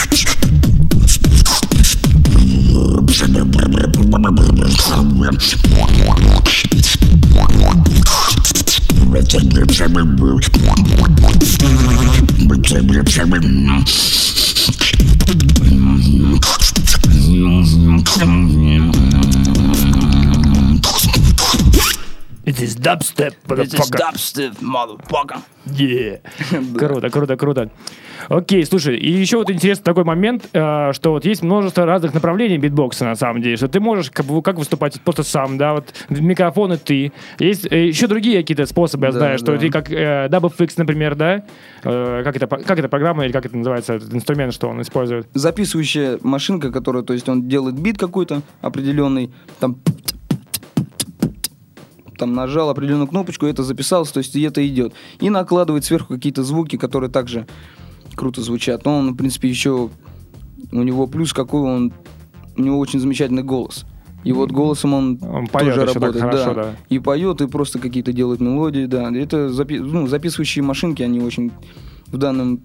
It 0.00 0.17
motherfucker. 22.78 24.54
motherfucker. 24.60 25.40
Yeah. 25.66 26.20
Круто, 26.78 27.10
круто, 27.10 27.36
круто. 27.36 27.70
Окей, 28.28 28.64
слушай, 28.64 28.96
и 28.96 29.12
еще 29.12 29.36
вот 29.36 29.50
интересный 29.50 29.84
такой 29.84 30.04
момент, 30.04 30.48
э, 30.52 30.92
что 30.92 31.10
вот 31.12 31.24
есть 31.24 31.42
множество 31.42 31.84
разных 31.84 32.14
направлений 32.14 32.58
битбокса 32.58 33.04
на 33.04 33.14
самом 33.14 33.42
деле, 33.42 33.56
что 33.56 33.68
ты 33.68 33.78
можешь 33.78 34.10
как, 34.10 34.26
как 34.42 34.56
выступать 34.56 35.00
просто 35.02 35.22
сам, 35.22 35.58
да, 35.58 35.74
вот 35.74 35.92
микрофоны 36.08 36.78
ты. 36.78 37.12
Есть 37.38 37.70
э, 37.70 37.86
еще 37.86 38.06
другие 38.06 38.38
какие-то 38.38 38.66
способы, 38.66 39.06
я 39.06 39.12
Да, 39.12 39.18
знаю, 39.18 39.38
что 39.38 39.52
да. 39.52 39.58
ты 39.58 39.70
как 39.70 39.90
э, 39.92 40.28
DoubleFix, 40.30 40.74
например, 40.78 41.14
да, 41.14 41.44
Э, 41.84 42.22
как, 42.24 42.36
это, 42.36 42.46
как 42.46 42.78
эта 42.78 42.88
программа 42.88 43.24
или 43.24 43.32
как 43.32 43.46
это 43.46 43.56
называется, 43.56 43.94
этот 43.94 44.12
инструмент, 44.12 44.52
что 44.52 44.68
он 44.68 44.80
использует? 44.82 45.28
записывающая 45.34 46.18
машинка, 46.22 46.72
которая, 46.72 47.02
то 47.02 47.12
есть 47.12 47.28
он 47.28 47.48
делает 47.48 47.78
бит 47.78 47.98
какой-то 47.98 48.42
определенный, 48.60 49.30
там 49.60 49.78
там 52.18 52.34
нажал 52.34 52.70
определенную 52.70 53.08
кнопочку, 53.08 53.46
это 53.46 53.62
записалось, 53.62 54.10
то 54.10 54.18
есть 54.18 54.36
и 54.36 54.42
это 54.42 54.66
идет. 54.66 54.92
И 55.20 55.30
накладывает 55.30 55.84
сверху 55.84 56.14
какие-то 56.14 56.42
звуки, 56.42 56.76
которые 56.76 57.10
также 57.10 57.46
круто 58.14 58.42
звучат. 58.42 58.84
Но 58.84 58.98
он, 58.98 59.14
в 59.14 59.16
принципе, 59.16 59.48
еще 59.48 59.90
у 60.72 60.82
него 60.82 61.06
плюс 61.06 61.32
какой 61.32 61.62
он, 61.62 61.92
у 62.56 62.62
него 62.62 62.78
очень 62.78 63.00
замечательный 63.00 63.42
голос. 63.42 63.86
И 64.24 64.32
вот 64.32 64.50
голосом 64.50 64.94
он, 64.94 65.18
Он 65.22 65.46
поет 65.46 65.74
тоже 65.74 65.80
еще 65.82 65.92
так 65.92 66.02
работает, 66.02 66.24
хорошо, 66.24 66.54
да. 66.54 66.62
да. 66.62 66.76
И 66.88 66.98
поет, 66.98 67.40
и 67.40 67.46
просто 67.46 67.78
какие-то 67.78 68.12
делает 68.12 68.40
мелодии, 68.40 68.86
да. 68.86 69.10
Это 69.14 69.48
запи- 69.48 69.80
ну, 69.80 70.06
записывающие 70.06 70.62
машинки, 70.62 71.02
они 71.02 71.20
очень 71.20 71.52
в 72.08 72.18
данном 72.18 72.60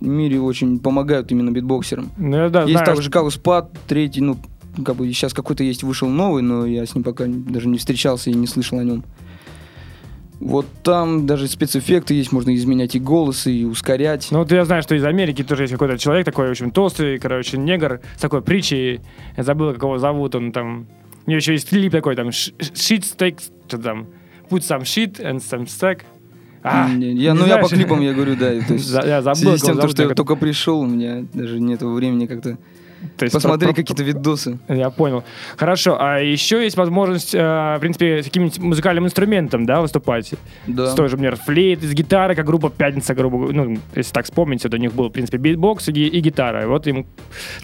мире 0.00 0.40
очень 0.40 0.78
помогают 0.78 1.30
именно 1.32 1.50
битбоксерам. 1.50 2.10
Ну, 2.16 2.50
да, 2.50 2.62
Есть 2.62 2.72
знаю, 2.72 2.86
также 2.86 3.10
Каус 3.10 3.36
Пад, 3.36 3.72
третий, 3.86 4.20
ну, 4.20 4.36
как 4.84 4.96
бы 4.96 5.06
сейчас 5.12 5.34
какой-то 5.34 5.64
есть 5.64 5.82
вышел 5.82 6.08
новый, 6.08 6.42
но 6.42 6.66
я 6.66 6.86
с 6.86 6.94
ним 6.94 7.04
пока 7.04 7.24
даже 7.26 7.68
не 7.68 7.78
встречался 7.78 8.30
и 8.30 8.34
не 8.34 8.46
слышал 8.46 8.78
о 8.78 8.84
нем. 8.84 9.04
Вот 10.40 10.66
там 10.82 11.24
даже 11.24 11.46
спецэффекты 11.46 12.14
есть, 12.14 12.32
можно 12.32 12.52
изменять 12.56 12.96
и 12.96 12.98
голосы, 12.98 13.52
и 13.52 13.64
ускорять. 13.64 14.26
Ну, 14.32 14.40
вот 14.40 14.50
я 14.50 14.64
знаю, 14.64 14.82
что 14.82 14.96
из 14.96 15.04
Америки 15.04 15.44
тоже 15.44 15.64
есть 15.64 15.72
какой-то 15.72 15.98
человек 15.98 16.24
такой, 16.24 16.50
общем, 16.50 16.72
толстый, 16.72 17.20
короче, 17.20 17.58
негр 17.58 18.00
с 18.16 18.20
такой 18.20 18.42
притчей. 18.42 19.00
Я 19.36 19.44
забыл, 19.44 19.72
как 19.72 19.82
его 19.82 19.98
зовут, 19.98 20.34
он 20.34 20.50
там... 20.50 20.88
У 21.26 21.30
него 21.30 21.36
еще 21.36 21.52
есть 21.52 21.68
клип 21.68 21.92
такой, 21.92 22.16
там, 22.16 22.30
shit 22.30 23.02
stakes, 23.02 23.52
что 23.68 23.78
там, 23.78 24.08
put 24.50 24.62
some 24.62 24.82
shit 24.82 25.20
and 25.20 25.36
some 25.36 25.66
stack. 25.66 26.00
А, 26.64 26.88
Не, 26.88 27.12
я, 27.12 27.32
не 27.32 27.38
ну, 27.38 27.46
я 27.46 27.58
по 27.58 27.68
знаешь? 27.68 27.84
клипам 27.84 28.00
я 28.00 28.12
говорю, 28.12 28.34
да. 28.34 28.50
То 28.60 28.72
есть, 28.74 28.90
я 28.90 29.22
забыл, 29.22 29.56
с 29.56 29.62
тем, 29.62 29.78
то, 29.78 29.88
что 29.88 30.02
я 30.02 30.08
только 30.08 30.34
пришел, 30.34 30.80
у 30.80 30.86
меня 30.86 31.24
даже 31.32 31.60
нет 31.60 31.82
времени 31.82 32.26
как-то 32.26 32.58
То 33.16 33.24
есть 33.24 33.34
посмотреть 33.34 33.74
про- 33.74 33.82
какие-то 33.82 34.02
видосы. 34.04 34.58
Я 34.68 34.90
понял. 34.90 35.24
Хорошо, 35.56 35.96
а 36.00 36.18
еще 36.18 36.62
есть 36.62 36.76
возможность, 36.76 37.34
э, 37.34 37.38
в 37.76 37.80
принципе, 37.80 38.22
с 38.22 38.26
каким-нибудь 38.26 38.58
музыкальным 38.58 39.06
инструментом, 39.06 39.66
да, 39.66 39.80
выступать? 39.80 40.32
Да. 40.66 40.86
С 40.86 40.94
той 40.94 41.08
же, 41.08 41.16
например, 41.16 41.36
флейт, 41.36 41.82
с 41.82 41.92
гитары, 41.92 42.34
как 42.34 42.46
группа 42.46 42.70
«Пятница», 42.70 43.14
грубо 43.14 43.52
ну, 43.52 43.76
если 43.94 44.12
так 44.12 44.24
вспомнить, 44.24 44.64
это 44.64 44.76
у 44.76 44.80
них 44.80 44.92
был, 44.94 45.08
в 45.08 45.12
принципе, 45.12 45.38
битбокс 45.38 45.88
и, 45.88 45.92
и 45.92 46.20
гитара. 46.20 46.66
Вот 46.68 46.86
им 46.86 46.96
Ну, 46.98 47.04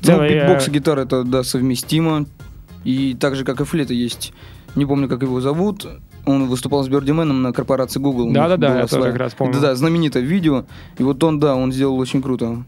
целый, 0.02 0.28
э, 0.30 0.40
битбокс 0.40 0.68
и 0.68 0.71
гитара 0.73 1.00
это, 1.02 1.23
да, 1.25 1.42
совместимо. 1.45 2.26
И 2.85 3.14
так 3.14 3.37
же, 3.37 3.45
как 3.45 3.61
и 3.61 3.64
флейта 3.64 3.95
есть, 3.95 4.33
не 4.75 4.87
помню, 4.87 5.09
как 5.09 5.23
его 5.23 5.40
зовут, 5.40 5.87
он 6.25 6.47
выступал 6.49 6.83
с 6.85 6.88
Beardyman 6.88 7.33
ом 7.33 7.43
на 7.42 7.52
корпорации 7.52 8.00
Google. 8.00 8.33
Да-да-да, 8.33 8.75
я 8.75 8.80
тоже 8.83 8.88
своя- 8.88 9.12
как 9.12 9.21
раз 9.21 9.35
помню. 9.35 9.54
Да, 9.54 9.61
да, 9.61 9.75
знаменитое 9.75 10.23
видео. 10.23 10.64
И 10.99 11.02
вот 11.02 11.23
он, 11.25 11.38
да, 11.40 11.54
он 11.54 11.73
сделал 11.73 11.97
очень 11.99 12.23
круто. 12.23 12.64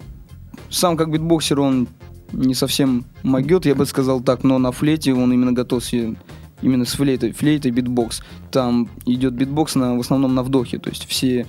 Сам 0.68 0.96
как 0.96 1.10
битбоксер 1.10 1.60
он 1.60 1.88
не 2.32 2.54
совсем 2.54 3.04
могет, 3.22 3.66
я 3.66 3.75
бы 3.75 3.87
сказал 3.87 4.20
так, 4.20 4.44
но 4.44 4.58
на 4.58 4.72
флейте 4.72 5.12
он 5.14 5.32
именно 5.32 5.52
готовился 5.52 6.14
именно 6.62 6.84
с 6.84 6.92
флейтой, 6.94 7.32
флейтой 7.32 7.70
битбокс. 7.70 8.22
Там 8.50 8.88
идет 9.06 9.32
битбокс 9.34 9.75
на, 9.76 9.96
в 9.96 10.00
основном 10.00 10.34
на 10.34 10.42
вдохе, 10.42 10.78
то 10.78 10.90
есть 10.90 11.06
все 11.06 11.46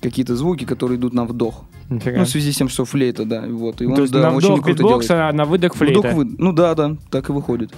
какие-то 0.00 0.34
звуки, 0.36 0.64
которые 0.64 0.98
идут 0.98 1.12
на 1.12 1.24
вдох. 1.24 1.64
Нифига. 1.90 2.18
Ну, 2.20 2.24
в 2.24 2.28
связи 2.28 2.52
с 2.52 2.56
тем, 2.56 2.68
что 2.68 2.84
флейта, 2.86 3.24
да, 3.26 3.44
вот. 3.46 3.82
И 3.82 3.86
он, 3.86 3.94
То 3.94 4.00
есть 4.02 4.12
да, 4.12 4.30
на 4.30 4.34
очень 4.36 4.48
вдох 4.48 4.62
круто 4.64 4.82
битбокс, 4.82 5.06
делает. 5.08 5.34
а 5.34 5.36
на 5.36 5.44
выдох 5.44 5.74
флейта. 5.74 6.00
Вдох, 6.00 6.12
вы- 6.14 6.34
Ну 6.38 6.52
да, 6.52 6.74
да, 6.74 6.96
так 7.10 7.28
и 7.28 7.32
выходит. 7.32 7.70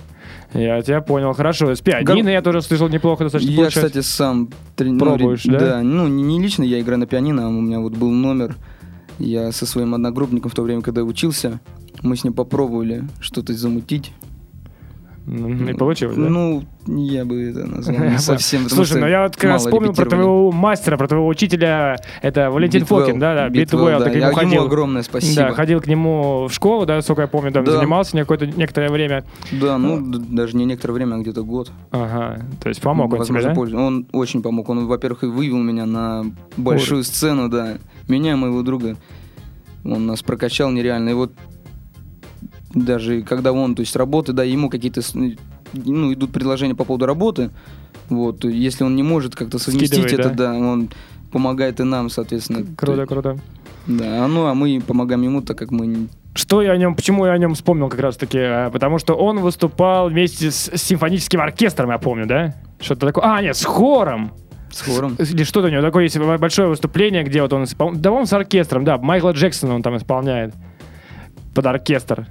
Я 0.53 0.81
тебя 0.83 1.01
понял, 1.01 1.33
хорошо. 1.33 1.75
С 1.75 1.81
пианино 1.81 2.29
я 2.29 2.41
тоже 2.41 2.63
слышал 2.63 2.89
неплохо 2.89 3.25
достаточно 3.25 3.51
я, 3.51 3.57
получается. 3.57 3.89
кстати, 3.89 4.05
сам 4.07 4.51
трени- 4.77 4.99
Пробуешь, 4.99 5.45
ну, 5.47 5.55
ре- 5.55 5.59
да? 5.59 5.83
ну 5.83 6.07
не, 6.07 6.23
не 6.23 6.41
лично 6.41 6.63
я 6.63 6.81
играю 6.81 7.01
на 7.01 7.07
пианино, 7.07 7.47
а 7.47 7.49
у 7.49 7.61
меня 7.61 7.81
вот 7.81 7.97
был 7.97 8.11
номер. 8.11 8.57
Я 9.19 9.51
со 9.53 9.67
своим 9.67 9.95
одногруппником 9.95 10.51
в 10.51 10.55
то 10.55 10.63
время, 10.63 10.83
когда 10.83 11.01
я 11.01 11.07
учился, 11.07 11.61
мы 12.05 12.17
с 12.17 12.23
ним 12.25 12.33
попробовали 12.35 13.03
что-то 13.21 13.53
замутить. 13.55 14.13
М, 15.27 15.67
И 15.71 15.73
получилось, 15.73 16.17
да? 16.17 16.29
Ну, 16.29 16.65
я 16.87 17.25
бы 17.25 17.41
это 17.45 17.65
назвал 17.65 17.97
не 18.11 18.19
совсем. 18.19 18.69
Слушай, 18.69 19.01
ну 19.01 19.07
я 19.09 19.23
вот 19.23 19.37
как 19.37 19.59
вспомнил 19.59 19.95
про 19.95 20.05
твоего 20.05 20.53
мастера, 20.53 20.99
про 20.99 21.09
твоего 21.09 21.27
учителя, 21.27 21.97
это 22.21 22.51
Валентин 22.51 22.83
Beatwell, 22.83 23.01
Фокин, 23.01 23.19
да, 23.19 23.35
да, 23.35 23.49
Beatwell, 23.49 24.01
да. 24.01 24.05
ты 24.05 24.11
к 24.11 24.15
Я- 24.17 24.21
нему 24.21 24.29
ему 24.29 24.35
ходил. 24.51 24.65
огромное 24.67 25.03
спасибо. 25.03 25.35
Да, 25.49 25.53
ходил 25.55 25.81
к 25.81 25.87
нему 25.87 26.47
в 26.47 26.53
школу, 26.53 26.85
да, 26.85 27.01
сколько 27.01 27.23
я 27.23 27.29
помню, 27.29 27.53
там 27.53 27.65
Да. 27.65 27.73
занимался 27.73 28.15
некое- 28.19 28.53
некоторое 28.55 28.91
время. 28.91 29.25
Да, 29.51 29.79
ну, 29.79 29.99
д- 29.99 30.19
даже 30.19 30.59
не 30.59 30.67
некоторое 30.67 30.93
время, 30.93 31.15
а 31.15 31.19
где-то 31.21 31.43
год. 31.43 31.73
Ага, 31.91 32.43
то 32.63 32.69
есть 32.69 32.83
помог 32.83 33.11
он 33.15 33.25
тебе, 33.25 33.41
да? 33.41 33.55
пользу- 33.55 33.79
Он 33.79 34.07
очень 34.13 34.43
помог. 34.43 34.69
Он, 34.69 34.87
во-первых, 34.87 35.25
и 35.25 35.27
вывел 35.27 35.57
меня 35.57 35.87
на 35.87 36.27
большую 36.59 37.03
сцену, 37.03 37.49
да. 37.49 37.79
Меня 38.09 38.33
и 38.33 38.35
моего 38.35 38.61
друга. 38.61 38.97
Он 39.87 40.05
нас 40.05 40.23
прокачал 40.23 40.71
нереально. 40.71 41.09
И 41.11 41.15
вот 41.15 41.33
даже 42.75 43.23
когда 43.23 43.53
он, 43.53 43.75
то 43.75 43.81
есть 43.81 43.97
работы, 43.97 44.33
да, 44.33 44.45
ему 44.45 44.69
какие-то, 44.71 45.01
с- 45.03 45.15
ну, 45.15 46.13
идут 46.13 46.33
предложения 46.33 46.75
по 46.75 46.85
поводу 46.85 47.07
работы, 47.07 47.51
вот, 48.09 48.45
если 48.45 48.85
он 48.85 48.97
не 48.97 49.03
может 49.03 49.35
как-то 49.35 49.59
совместить 49.59 49.93
Скидывает, 50.01 50.21
это, 50.21 50.29
да? 50.31 50.53
да, 50.53 50.59
он 50.59 50.91
помогает 51.33 51.81
и 51.81 51.85
нам, 51.85 52.11
соответственно. 52.11 52.65
Круто, 52.77 53.03
То- 53.03 53.07
круто. 53.07 53.39
Да, 53.87 54.25
а 54.25 54.29
ну, 54.29 54.47
а 54.47 54.55
мы 54.55 54.81
помогаем 54.87 55.23
ему, 55.23 55.43
так 55.43 55.59
как 55.59 55.71
мы... 55.71 56.09
Что 56.35 56.63
я 56.63 56.73
о 56.73 56.77
нем, 56.77 56.95
почему 56.97 57.27
я 57.27 57.33
о 57.33 57.39
нем 57.39 57.55
вспомнил 57.55 57.89
как 57.89 58.01
раз 58.01 58.17
таки? 58.17 58.39
А, 58.39 58.71
Потому 58.71 58.99
что 58.99 59.15
он 59.15 59.39
выступал 59.41 60.09
вместе 60.09 60.51
с 60.51 60.71
с 60.75 60.83
симфоническим 60.83 61.41
оркестром, 61.41 61.91
я 61.91 61.99
помню, 61.99 62.27
да? 62.27 62.55
Что-то 62.81 63.07
такое. 63.07 63.25
А, 63.25 63.43
нет, 63.43 63.57
с 63.57 63.65
хором. 63.65 64.33
С 64.71 64.81
хором. 64.81 65.17
Или 65.19 65.45
что-то 65.45 65.69
у 65.69 65.71
него 65.71 65.83
такое 65.83 66.05
есть 66.05 66.19
большое 66.19 66.69
выступление, 66.69 67.25
где 67.25 67.43
вот 67.43 67.53
он 67.53 67.65
испол... 67.65 67.93
Да, 67.95 68.11
он 68.11 68.27
с 68.27 68.33
оркестром, 68.33 68.85
да, 68.85 68.97
Майкла 68.99 69.31
Джексона 69.33 69.75
он 69.75 69.83
там 69.83 69.97
исполняет 69.99 70.55
под 71.55 71.67
оркестр. 71.67 72.27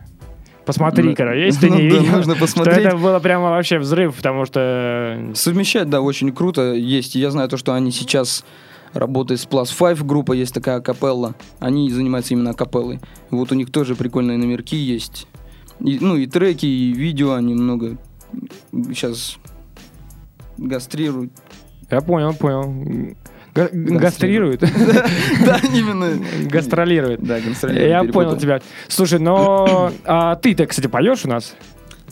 Посмотри, 0.65 1.03
Ну, 1.03 1.15
короче, 1.15 1.45
если 1.45 1.67
ты 1.67 1.69
ну 1.69 1.79
не 1.79 1.89
да, 1.89 1.97
видел, 1.97 2.11
нужно 2.17 2.35
что 2.35 2.41
посмотреть. 2.41 2.85
это 2.85 2.97
было 2.97 3.19
прямо 3.19 3.49
вообще 3.49 3.79
взрыв, 3.79 4.15
потому 4.15 4.45
что... 4.45 5.31
Совмещать, 5.35 5.89
да, 5.89 6.01
очень 6.01 6.31
круто. 6.31 6.73
Есть. 6.73 7.15
Я 7.15 7.31
знаю 7.31 7.49
то, 7.49 7.57
что 7.57 7.73
они 7.73 7.91
сейчас 7.91 8.45
работают 8.93 9.41
с 9.41 9.47
Plus 9.47 9.65
Five 9.77 10.05
группа, 10.05 10.33
есть 10.33 10.53
такая 10.53 10.79
капелла. 10.79 11.35
Они 11.59 11.89
занимаются 11.89 12.33
именно 12.33 12.53
капеллой. 12.53 12.99
Вот 13.29 13.51
у 13.51 13.55
них 13.55 13.71
тоже 13.71 13.95
прикольные 13.95 14.37
номерки 14.37 14.77
есть. 14.77 15.27
И, 15.79 15.97
ну 15.99 16.15
и 16.15 16.27
треки, 16.27 16.65
и 16.65 16.93
видео 16.93 17.33
они 17.33 17.55
много 17.55 17.97
сейчас 18.71 19.37
гастрируют. 20.57 21.31
Я 21.89 22.01
понял, 22.01 22.33
понял. 22.33 23.15
Га- 23.53 23.69
Гастрирует. 23.71 24.61
Да, 25.45 25.59
именно. 25.73 26.17
Гастролирует. 26.49 27.21
Да, 27.21 27.39
гастролируют. 27.39 27.89
Я 27.89 28.03
понял 28.11 28.37
тебя. 28.37 28.61
Слушай, 28.87 29.19
но 29.19 29.91
а 30.05 30.35
ты-то, 30.35 30.65
кстати, 30.65 30.87
поешь 30.87 31.25
у 31.25 31.29
нас? 31.29 31.55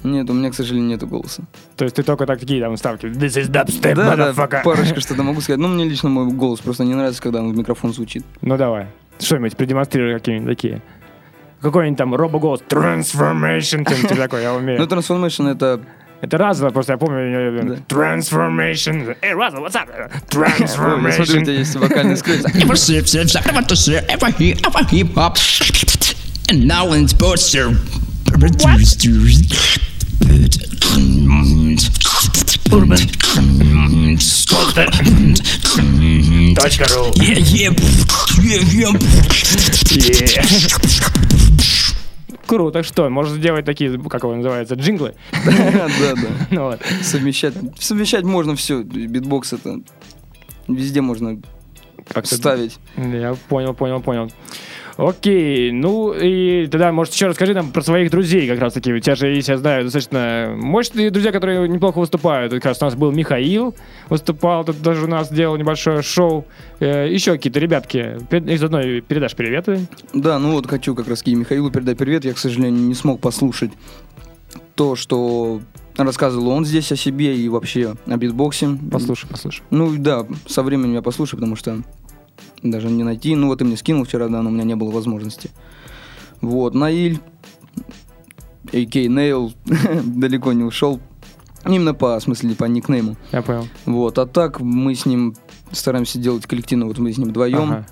Нет, 0.04 0.30
у 0.30 0.34
меня, 0.34 0.50
к 0.50 0.56
сожалению, 0.56 0.90
нету 0.90 1.06
голоса. 1.08 1.44
То 1.78 1.84
есть 1.86 1.96
ты 1.96 2.04
только 2.04 2.26
так 2.26 2.40
такие 2.40 2.60
там 2.62 2.76
ставки. 2.78 3.06
This 3.06 3.40
is 3.40 3.50
dubstep, 3.52 3.94
Да, 3.96 4.16
да, 4.16 4.32
motherfucker. 4.32 4.62
парочка 4.64 5.00
что-то 5.00 5.22
могу 5.24 5.42
сказать. 5.42 5.60
Но 5.60 5.68
мне 5.68 5.86
лично 5.86 6.10
мой 6.10 6.28
голос 6.32 6.60
просто 6.60 6.84
не 6.84 6.96
нравится, 6.96 7.22
когда 7.22 7.40
он 7.42 7.52
в 7.54 7.58
микрофон 7.58 7.94
звучит. 7.94 8.24
Ну 8.42 8.58
давай. 8.58 8.88
Что-нибудь 9.20 9.56
продемонстрируй 9.56 10.16
какие-нибудь 10.16 10.50
такие. 10.56 10.82
Какой-нибудь 11.62 11.98
там 12.00 12.16
робоголос. 12.16 12.64
Transformation. 12.68 13.84
Что-нибудь 13.88 14.18
такое, 14.18 14.42
я 14.42 14.52
Ну, 14.54 14.58
умею. 14.58 14.80
Transformation 14.82 15.52
это 15.52 15.80
Это 16.22 16.38
разово, 16.38 16.70
просто 16.70 16.94
я 16.94 16.98
помню. 16.98 17.18
э, 17.20 17.64
Да. 17.64 17.96
Transformation. 17.96 19.16
Эй, 19.22 19.34
Russell, 19.34 19.62
what's 19.66 19.76
up? 19.76 19.88
Ой, 20.36 20.48
я 20.60 20.68
смотрю, 20.68 20.98
у 20.98 21.00
тебя 21.00 21.10
Transformation. 21.10 21.52
есть 21.60 21.76
вокальный 21.76 22.18
скрипт. 22.18 22.46
Never 22.56 22.76
see, 22.76 23.04
see, 23.04 23.24
never 23.24 23.66
to 23.66 23.76
see, 23.76 23.96
ever 24.08 24.30
hear, 24.38 24.56
ever 24.64 24.84
hip 24.90 25.14
hop. 25.16 25.38
And 26.50 26.68
now 26.68 26.94
in 26.94 27.08
sports 27.08 27.56
are 27.56 27.74
produced. 28.38 29.08
Urban. 32.72 32.98
Точка 36.56 36.86
ру. 36.94 37.12
Yeah, 37.16 37.40
yeah, 37.40 37.72
yeah, 38.42 38.62
yeah. 38.72 38.92
Круто, 42.48 42.84
что, 42.84 43.10
можно 43.10 43.36
сделать 43.36 43.66
такие, 43.66 43.98
как 44.10 44.24
его 44.24 44.36
называется, 44.36 44.76
джинглы? 44.76 45.16
Да, 45.46 45.90
да. 46.00 46.30
Ну. 46.50 46.74
Совмещать. 47.02 47.54
Совмещать 47.80 48.24
можно 48.24 48.56
все. 48.56 48.82
Битбокс 48.84 49.54
это 49.54 49.82
везде 50.68 51.02
можно 51.02 51.40
ставить. 52.24 52.78
Я 52.98 53.36
понял, 53.48 53.74
понял, 53.74 54.02
понял. 54.02 54.32
Окей, 54.98 55.72
ну 55.72 56.14
и 56.14 56.68
тогда, 56.68 56.92
может, 56.92 57.14
еще 57.14 57.28
расскажи 57.28 57.54
нам 57.54 57.72
про 57.72 57.82
своих 57.82 58.12
друзей 58.12 58.48
как 58.48 58.60
раз 58.60 58.74
таки. 58.74 58.94
У 58.94 59.00
тебя 59.00 59.16
же 59.16 59.28
есть, 59.28 59.48
я 59.48 59.58
знаю, 59.58 59.86
достаточно 59.86 60.54
мощные 60.56 61.10
друзья, 61.10 61.32
которые 61.32 61.68
неплохо 61.68 62.00
выступают. 62.00 62.54
Как 62.54 62.66
раз 62.66 62.82
у 62.82 62.86
нас 62.86 62.96
был 62.96 63.12
Михаил, 63.12 63.76
выступал, 64.10 64.66
тут 64.66 64.82
даже 64.82 65.06
у 65.06 65.08
нас 65.08 65.32
делал 65.32 65.56
небольшое 65.58 66.02
шоу. 66.02 66.46
Э, 66.80 67.08
еще 67.10 67.34
какие-то 67.34 67.60
ребятки. 67.60 68.18
Из 68.32 68.64
одной 68.64 69.02
передашь 69.02 69.36
приветы. 69.36 69.88
Да, 70.14 70.40
ну 70.40 70.52
вот 70.54 70.68
хочу 70.68 70.96
как 70.96 71.08
раз 71.08 71.22
и 71.26 71.36
Михаилу 71.36 71.72
передать 71.72 71.98
привет. 71.98 72.26
Я, 72.26 72.34
к 72.34 72.38
сожалению, 72.38 72.82
не 72.82 72.96
смог 72.96 73.22
послушать 73.22 73.72
то, 74.76 74.96
что 74.96 75.62
рассказывал 75.98 76.50
он 76.50 76.66
здесь 76.66 76.92
о 76.92 76.96
себе 76.96 77.38
и 77.38 77.48
вообще 77.50 77.96
о 78.06 78.18
битбоксе. 78.18 78.78
Послушай, 78.92 79.28
послушай. 79.30 79.64
Ну 79.70 79.96
да, 79.98 80.26
со 80.48 80.64
временем 80.64 80.94
я 80.94 81.02
послушаю, 81.02 81.40
потому 81.40 81.56
что 81.56 81.82
даже 82.64 82.90
не 82.90 83.04
найти. 83.04 83.36
Ну 83.36 83.48
вот 83.48 83.60
ты 83.60 83.66
мне 83.66 83.78
скинул 83.78 84.04
вчера, 84.06 84.28
да, 84.28 84.42
но 84.42 84.50
у 84.50 84.54
меня 84.54 84.64
не 84.64 84.76
было 84.76 84.92
возможности. 84.92 85.50
Вот, 86.42 86.74
Наиль, 86.74 87.20
А.К. 88.74 88.96
Нейл, 88.96 89.54
далеко 90.04 90.54
не 90.54 90.64
ушел. 90.64 91.00
Именно 91.66 91.94
по, 91.94 92.20
в 92.20 92.24
смысле, 92.24 92.56
по 92.56 92.66
никнейму. 92.66 93.16
Я 93.32 93.42
понял. 93.44 93.68
Вот, 93.86 94.18
а 94.18 94.26
так 94.26 94.60
мы 94.60 94.96
с 94.96 95.06
ним 95.06 95.36
стараемся 95.72 96.18
делать 96.18 96.48
коллективно, 96.48 96.88
вот 96.88 96.98
мы 96.98 97.14
с 97.14 97.18
ним 97.18 97.30
вдвоем. 97.30 97.72
Ага. 97.72 97.88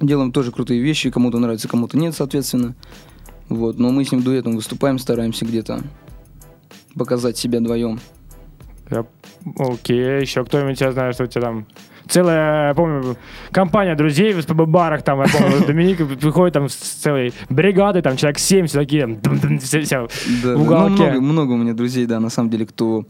Делаем 0.00 0.32
тоже 0.32 0.50
крутые 0.50 0.80
вещи, 0.80 1.10
кому-то 1.10 1.38
нравится, 1.38 1.68
кому-то 1.68 1.98
нет, 1.98 2.14
соответственно. 2.14 2.74
Вот, 3.50 3.78
но 3.78 3.90
мы 3.90 4.04
с 4.04 4.12
ним 4.12 4.22
дуэтом 4.22 4.56
выступаем, 4.56 4.98
стараемся 4.98 5.44
где-то 5.44 5.82
показать 6.94 7.36
себя 7.36 7.58
вдвоем. 7.60 8.00
Я- 8.90 9.06
Окей, 9.58 10.20
еще 10.22 10.44
кто-нибудь, 10.44 10.80
я 10.80 10.92
знаю, 10.92 11.12
что 11.12 11.24
у 11.24 11.26
тебя 11.26 11.42
там 11.42 11.66
целая, 12.10 12.68
я 12.68 12.74
помню, 12.74 13.16
компания 13.52 13.94
друзей 13.94 14.32
в 14.34 14.38
СПБ-барах, 14.38 15.02
там, 15.02 15.20
я 15.22 15.26
помню, 15.28 15.64
Доминик 15.66 15.98
приходит 16.18 16.54
там 16.54 16.68
с 16.68 16.74
целой 16.74 17.32
бригадой, 17.48 18.02
там, 18.02 18.16
человек 18.16 18.38
7, 18.38 18.66
все 18.66 18.78
такие, 18.80 19.06
в 19.24 20.60
уголке. 20.60 21.12
ну, 21.12 21.20
много, 21.20 21.52
у 21.52 21.56
меня 21.56 21.72
друзей, 21.72 22.06
да, 22.06 22.20
на 22.20 22.28
самом 22.30 22.50
деле, 22.50 22.66
кто 22.66 23.04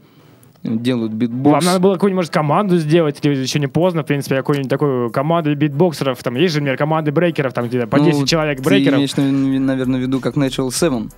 делают 0.62 1.12
Вам 1.12 1.18
битбокс. 1.18 1.64
надо 1.64 1.80
было 1.80 1.94
какую-нибудь, 1.94 2.16
может, 2.16 2.32
команду 2.32 2.76
сделать, 2.78 3.18
или 3.22 3.34
еще 3.34 3.58
не 3.58 3.66
поздно, 3.66 4.02
в 4.02 4.06
принципе, 4.06 4.36
какую-нибудь 4.36 4.68
такую 4.70 5.10
команду 5.10 5.54
битбоксеров, 5.56 6.22
там, 6.22 6.34
есть 6.34 6.52
же, 6.54 6.60
например, 6.60 6.76
команды 6.76 7.12
брейкеров, 7.12 7.52
там, 7.54 7.68
где 7.68 7.86
по 7.86 7.96
Ну, 7.98 8.04
10 8.04 8.28
человек 8.28 8.58
Ты 8.58 8.64
брейкеров. 8.64 8.98
имеешь, 8.98 9.16
наверное, 9.16 9.98
в 9.98 10.02
виду 10.02 10.20
как 10.20 10.36
Naturally 10.36 10.68
Seven. 10.68 11.10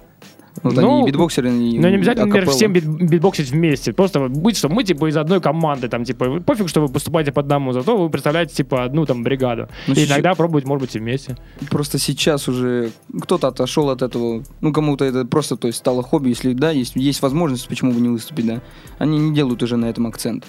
Вот 0.62 0.74
Ну, 0.74 0.96
они 0.98 1.02
и 1.02 1.10
битбоксеры, 1.10 1.48
и 1.48 1.78
Но 1.78 1.88
не 1.88 1.94
обязательно, 1.96 2.26
например, 2.26 2.42
акапелла. 2.48 2.56
всем 2.56 2.72
бит- 2.72 2.84
битбоксить 3.10 3.50
вместе. 3.50 3.92
Просто 3.92 4.28
быть, 4.28 4.56
что 4.56 4.68
мы, 4.68 4.84
типа, 4.84 5.08
из 5.08 5.16
одной 5.16 5.40
команды, 5.40 5.88
там, 5.88 6.04
типа, 6.04 6.40
пофиг, 6.40 6.68
что 6.68 6.82
вы 6.82 6.88
поступаете 6.92 7.32
по 7.32 7.40
одному, 7.40 7.72
зато 7.72 7.96
вы 7.96 8.10
представляете, 8.10 8.54
типа, 8.54 8.84
одну, 8.84 9.06
там, 9.06 9.22
бригаду. 9.22 9.68
Ну, 9.86 9.94
и 9.94 9.96
сейчас- 9.96 10.10
иногда 10.10 10.34
пробовать, 10.34 10.64
может 10.66 10.82
быть, 10.82 10.94
и 10.94 10.98
вместе. 10.98 11.36
Просто 11.70 11.98
сейчас 11.98 12.48
уже 12.48 12.90
кто-то 13.22 13.48
отошел 13.48 13.88
от 13.90 14.02
этого. 14.02 14.42
Ну, 14.60 14.72
кому-то 14.72 15.04
это 15.04 15.24
просто, 15.24 15.56
то 15.56 15.68
есть, 15.68 15.78
стало 15.78 16.02
хобби. 16.02 16.28
Если, 16.28 16.52
да, 16.52 16.70
есть, 16.70 16.96
есть 16.96 17.22
возможность, 17.22 17.66
почему 17.68 17.92
бы 17.92 18.00
не 18.00 18.10
выступить, 18.10 18.46
да. 18.46 18.60
Они 18.98 19.18
не 19.18 19.34
делают 19.34 19.62
уже 19.62 19.76
на 19.76 19.86
этом 19.86 20.06
акцент. 20.06 20.44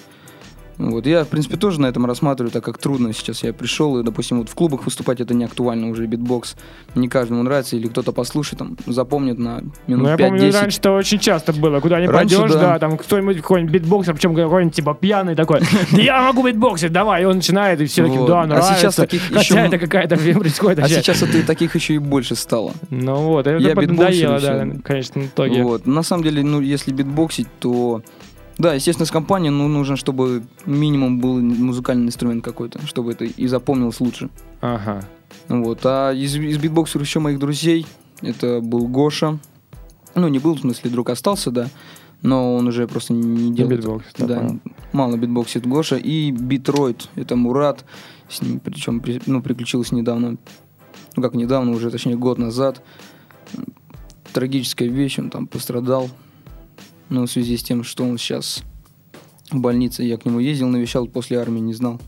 Вот. 0.78 1.06
Я, 1.06 1.24
в 1.24 1.28
принципе, 1.28 1.58
тоже 1.58 1.80
на 1.80 1.88
этом 1.88 2.06
рассматриваю, 2.06 2.52
так 2.52 2.64
как 2.64 2.78
трудно 2.78 3.14
сейчас. 3.14 3.44
Я 3.44 3.54
пришел, 3.54 4.00
и, 4.00 4.04
допустим, 4.04 4.40
вот 4.40 4.50
в 4.50 4.56
клубах 4.56 4.86
выступать 4.86 5.22
это 5.22 5.34
не 5.34 5.46
актуально 5.46 5.90
уже, 5.90 6.06
битбокс. 6.06 6.56
Не 6.96 7.08
каждому 7.08 7.44
нравится, 7.44 7.76
или 7.76 7.88
кто-то 7.88 8.12
послушает, 8.12 8.60
там, 8.60 8.78
запомнит 8.86 9.38
на 9.38 9.62
минут 9.88 10.04
Ну, 10.04 10.10
я 10.10 10.18
помню, 10.18 10.48
5-10. 10.50 10.52
раньше 10.52 10.80
это 10.80 10.92
очень 10.92 11.20
часто 11.20 11.54
было. 11.54 11.80
Куда 11.80 12.00
не 12.02 12.08
пойдешь, 12.08 12.52
да. 12.52 12.60
да. 12.60 12.80
там 12.80 12.98
кто-нибудь, 12.98 13.38
какой-нибудь 13.38 13.74
битбоксер, 13.74 14.14
причем 14.14 14.36
какой-нибудь, 14.36 14.76
типа, 14.76 14.94
пьяный 14.94 15.36
такой, 15.36 15.62
«Да 15.92 16.02
я 16.02 16.22
могу 16.24 16.48
битбоксить, 16.48 16.92
давай, 16.92 17.24
и 17.24 17.26
он 17.26 17.38
начинает, 17.38 17.82
и 17.82 17.86
все 17.86 18.06
такие, 18.06 18.26
да, 18.26 18.42
А 18.42 18.48
нравится. 18.48 18.76
сейчас 18.76 18.96
таких 18.96 19.22
Хотя 19.28 19.40
еще 19.40 19.56
это 19.56 19.78
какая-то 19.78 20.18
происходит 20.18 20.80
А 20.80 20.90
сейчас 20.90 21.22
это 21.22 21.38
и 21.38 21.44
таких 21.44 21.76
еще 21.76 21.96
и 21.96 21.98
больше 21.98 22.36
стало. 22.36 22.74
Ну 22.90 23.16
вот, 23.16 23.48
это 23.48 23.58
Я 23.62 23.72
и 23.72 24.26
да, 24.42 24.68
конечно, 24.84 25.22
в 25.22 25.26
итоге. 25.26 25.64
Вот. 25.64 25.86
На 25.86 26.04
самом 26.04 26.24
деле, 26.24 26.44
ну, 26.44 26.62
если 26.62 26.92
битбоксить, 26.92 27.48
то... 27.60 28.02
Да, 28.58 28.74
естественно, 28.74 29.06
с 29.06 29.12
компанией, 29.12 29.50
ну, 29.52 29.68
нужно, 29.68 29.96
чтобы 29.96 30.44
минимум 30.66 31.20
был 31.20 31.40
музыкальный 31.42 32.06
инструмент 32.06 32.44
какой-то, 32.44 32.86
чтобы 32.86 33.12
это 33.12 33.26
и 33.26 33.48
запомнилось 33.48 34.00
лучше. 34.00 34.30
Ага. 34.62 35.04
Вот. 35.48 35.80
А 35.86 36.12
из, 36.12 36.36
из 36.36 36.58
битбоксеров 36.58 37.06
еще 37.06 37.20
моих 37.20 37.40
друзей, 37.40 37.86
это 38.22 38.62
был 38.62 38.88
Гоша. 38.88 39.40
Ну, 40.16 40.28
не 40.28 40.40
был, 40.40 40.56
в 40.56 40.60
смысле, 40.60 40.92
друг 40.92 41.10
остался, 41.10 41.50
да. 41.52 41.70
Но 42.22 42.56
он 42.56 42.68
уже 42.68 42.88
просто 42.88 43.14
не 43.14 43.52
делает. 43.54 43.80
битбоксит, 43.82 44.14
да, 44.20 44.28
да, 44.28 44.40
понял. 44.40 44.60
мало 44.94 45.18
битбоксит 45.18 45.66
Гоша. 45.68 45.98
И 45.98 46.32
Beatroid, 46.32 47.10
это 47.16 47.36
Мурат. 47.36 47.84
С 48.30 48.42
ним, 48.42 48.60
причем, 48.60 49.02
при- 49.02 49.22
ну, 49.26 49.42
приключилось 49.42 49.92
недавно. 49.92 50.38
Ну, 51.16 51.24
как 51.24 51.34
недавно, 51.34 51.72
уже, 51.72 51.92
точнее, 51.92 52.16
год 52.16 52.38
назад. 52.38 52.82
Трагическая 54.32 54.88
вещь, 54.88 55.20
он 55.20 55.30
там 55.30 55.48
пострадал. 55.48 56.10
Но 57.14 57.28
в 57.28 57.32
связи 57.32 57.58
с 57.58 57.62
тем, 57.62 57.84
что 57.84 58.04
он 58.04 58.18
сейчас 58.18 58.64
в 59.52 59.60
больнице, 59.60 60.02
я 60.02 60.18
к 60.18 60.26
нему 60.26 60.40
ездил, 60.40 60.68
навещал 60.68 61.06
после 61.06 61.40
армии, 61.40 61.60
не 61.60 61.76
знал. 61.76 62.02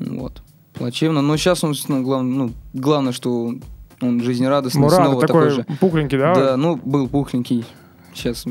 Вот. 0.00 0.42
Плачевно. 0.74 1.22
Но 1.22 1.36
сейчас 1.36 1.62
он, 1.62 1.72
ну, 1.86 2.02
глав- 2.02 2.24
ну, 2.24 2.50
главное, 2.72 3.12
что 3.12 3.54
он- 4.00 4.20
жизнерадостный, 4.20 4.82
Мурат 4.82 4.96
снова 4.96 5.20
такой, 5.20 5.26
такой 5.26 5.50
же. 5.50 5.66
пухленький, 5.78 6.18
да? 6.18 6.34
Да, 6.34 6.56
ну, 6.56 6.74
был 6.74 7.06
пухленький. 7.06 7.64
Сейчас 8.12 8.44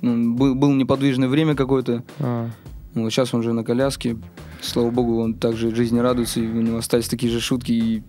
ну, 0.00 0.34
был, 0.34 0.56
был 0.56 0.72
неподвижное 0.72 1.28
время 1.28 1.54
какое-то. 1.54 2.02
А. 2.18 2.50
Вот 2.94 3.12
сейчас 3.12 3.32
он 3.32 3.40
уже 3.40 3.52
на 3.52 3.62
коляске. 3.62 4.16
Слава 4.60 4.90
богу, 4.90 5.20
он 5.20 5.34
также 5.34 5.72
жизни 5.72 6.00
радуется, 6.00 6.40
и 6.40 6.48
у 6.48 6.60
него 6.60 6.78
остались 6.78 7.06
такие 7.06 7.30
же 7.30 7.38
шутки, 7.40 7.70
и 7.70 8.02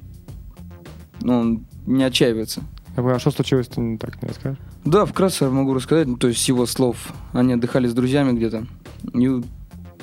ну, 1.22 1.40
он 1.40 1.66
не 1.86 2.04
отчаивается. 2.04 2.64
Я 2.96 3.04
а 3.04 3.20
что 3.20 3.32
случилось, 3.32 3.68
ты 3.68 3.82
не 3.82 3.98
так 3.98 4.22
не 4.22 4.28
расскажешь? 4.28 4.60
Да, 4.86 5.06
вкратце 5.06 5.50
могу 5.50 5.74
рассказать, 5.74 6.08
ну, 6.08 6.18
то 6.18 6.28
есть 6.28 6.48
его 6.48 6.66
слов. 6.68 7.12
Они 7.32 7.54
отдыхали 7.54 7.88
с 7.88 7.94
друзьями 7.94 8.36
где-то, 8.36 8.68
и, 9.14 9.42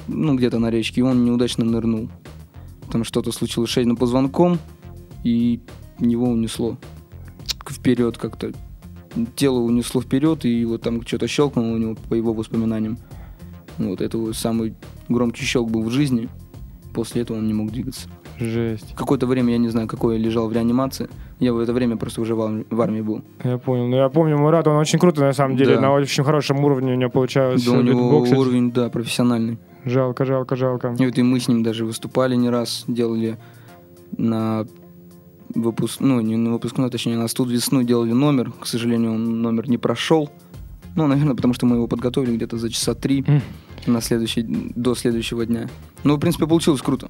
ну, 0.09 0.35
где-то 0.35 0.59
на 0.59 0.70
речке, 0.70 1.00
и 1.00 1.05
он 1.05 1.24
неудачно 1.24 1.64
нырнул. 1.64 2.09
Там 2.90 3.05
что-то 3.05 3.31
случилось 3.31 3.70
с 3.70 3.72
шейным 3.72 3.96
позвонком, 3.96 4.59
и 5.22 5.61
его 6.00 6.29
унесло 6.29 6.76
вперед 7.68 8.18
как-то. 8.18 8.53
Тело 9.37 9.61
унесло 9.61 10.00
вперед, 10.00 10.44
и 10.44 10.64
вот 10.64 10.83
там 10.83 11.07
что-то 11.07 11.29
щелкнуло 11.29 11.72
у 11.72 11.76
него 11.76 11.94
по 12.09 12.14
его 12.14 12.33
воспоминаниям. 12.33 12.98
Вот 13.79 14.00
это 14.00 14.18
вот 14.18 14.37
самый 14.37 14.74
громкий 15.09 15.44
щелк 15.44 15.70
был 15.70 15.83
в 15.83 15.90
жизни. 15.90 16.29
После 16.92 17.22
этого 17.22 17.38
он 17.38 17.46
не 17.46 17.55
мог 17.55 17.70
двигаться. 17.70 18.09
Жесть. 18.38 18.94
Какое-то 18.96 19.26
время, 19.26 19.53
я 19.53 19.59
не 19.59 19.68
знаю, 19.68 19.87
какое, 19.87 20.16
лежал 20.16 20.48
в 20.48 20.53
реанимации. 20.53 21.09
Я 21.40 21.53
в 21.55 21.59
это 21.59 21.72
время 21.72 21.96
просто 21.96 22.20
уже 22.20 22.35
в 22.35 22.40
армии, 22.42 22.66
в 22.70 22.81
армии 22.81 23.00
был. 23.00 23.22
Я 23.42 23.57
понял. 23.59 23.87
Ну, 23.88 23.96
я 23.96 24.09
помню 24.11 24.37
Мурат, 24.38 24.66
он 24.68 24.76
очень 24.76 24.98
круто, 24.98 25.22
на 25.22 25.33
самом 25.33 25.57
деле. 25.57 25.76
Да. 25.76 25.81
На 25.81 25.92
очень 25.92 26.22
хорошем 26.22 26.62
уровне 26.64 26.92
у 26.92 26.96
него 26.96 27.11
получалось 27.11 27.64
Да, 27.64 27.72
у 27.72 27.81
него 27.83 28.05
битбоксить. 28.05 28.37
уровень, 28.37 28.70
да, 28.70 28.90
профессиональный. 28.90 29.59
Жалко, 29.87 30.24
жалко, 30.26 30.55
жалко. 30.57 30.94
И 30.98 31.07
вот 31.07 31.16
и 31.18 31.22
мы 31.22 31.40
с 31.40 31.48
ним 31.48 31.62
даже 31.62 31.87
выступали 31.87 32.37
не 32.37 32.50
раз, 32.50 32.85
делали 32.87 33.38
на 34.18 34.66
выпуск, 35.55 36.00
ну, 36.00 36.20
не 36.20 36.37
на 36.37 36.53
выпускной, 36.53 36.90
точнее, 36.90 37.16
на 37.16 37.26
студ 37.26 37.48
весну 37.50 37.83
делали 37.83 38.12
номер. 38.12 38.53
К 38.61 38.66
сожалению, 38.66 39.14
он 39.14 39.40
номер 39.42 39.68
не 39.68 39.79
прошел. 39.79 40.31
Ну, 40.94 41.07
наверное, 41.07 41.35
потому 41.35 41.55
что 41.55 41.64
мы 41.66 41.76
его 41.76 41.87
подготовили 41.87 42.37
где-то 42.37 42.59
за 42.59 42.68
часа 42.68 42.94
три 42.94 43.24
М. 43.26 43.40
на 43.87 44.00
следующий, 44.03 44.42
до 44.42 44.94
следующего 44.94 45.46
дня. 45.46 45.68
Ну, 46.05 46.16
в 46.16 46.20
принципе, 46.20 46.46
получилось 46.46 46.83
круто. 46.83 47.09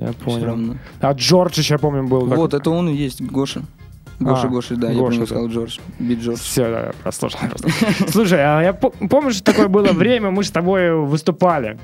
Я 0.00 0.12
понял. 0.14 0.76
А 1.00 1.12
Джордж 1.12 1.58
еще, 1.58 1.74
я 1.74 1.78
помню, 1.78 2.06
был. 2.08 2.26
Вот, 2.26 2.54
это 2.54 2.70
он 2.70 2.88
и 2.88 2.94
есть, 2.94 3.20
Гоша. 3.22 3.62
Гоша, 4.18 4.46
А, 4.46 4.50
Гоша, 4.50 4.76
да, 4.76 4.88
я 4.90 4.94
Гоша, 4.94 5.00
правильно 5.04 5.20
да. 5.20 5.26
сказал 5.26 5.48
Джордж. 5.48 5.78
Бит 5.98 6.20
Джордж. 6.20 6.38
Все, 6.38 6.70
да, 6.70 6.80
я 6.86 6.92
прослушал. 7.02 7.38
Слушай, 8.08 8.38
а 8.42 8.62
я 8.62 8.72
по- 8.72 8.90
помнишь, 8.90 9.40
такое 9.40 9.68
было 9.68 9.92
время, 9.92 10.30
мы 10.30 10.44
с 10.44 10.50
тобой 10.50 10.94
выступали. 10.94 11.78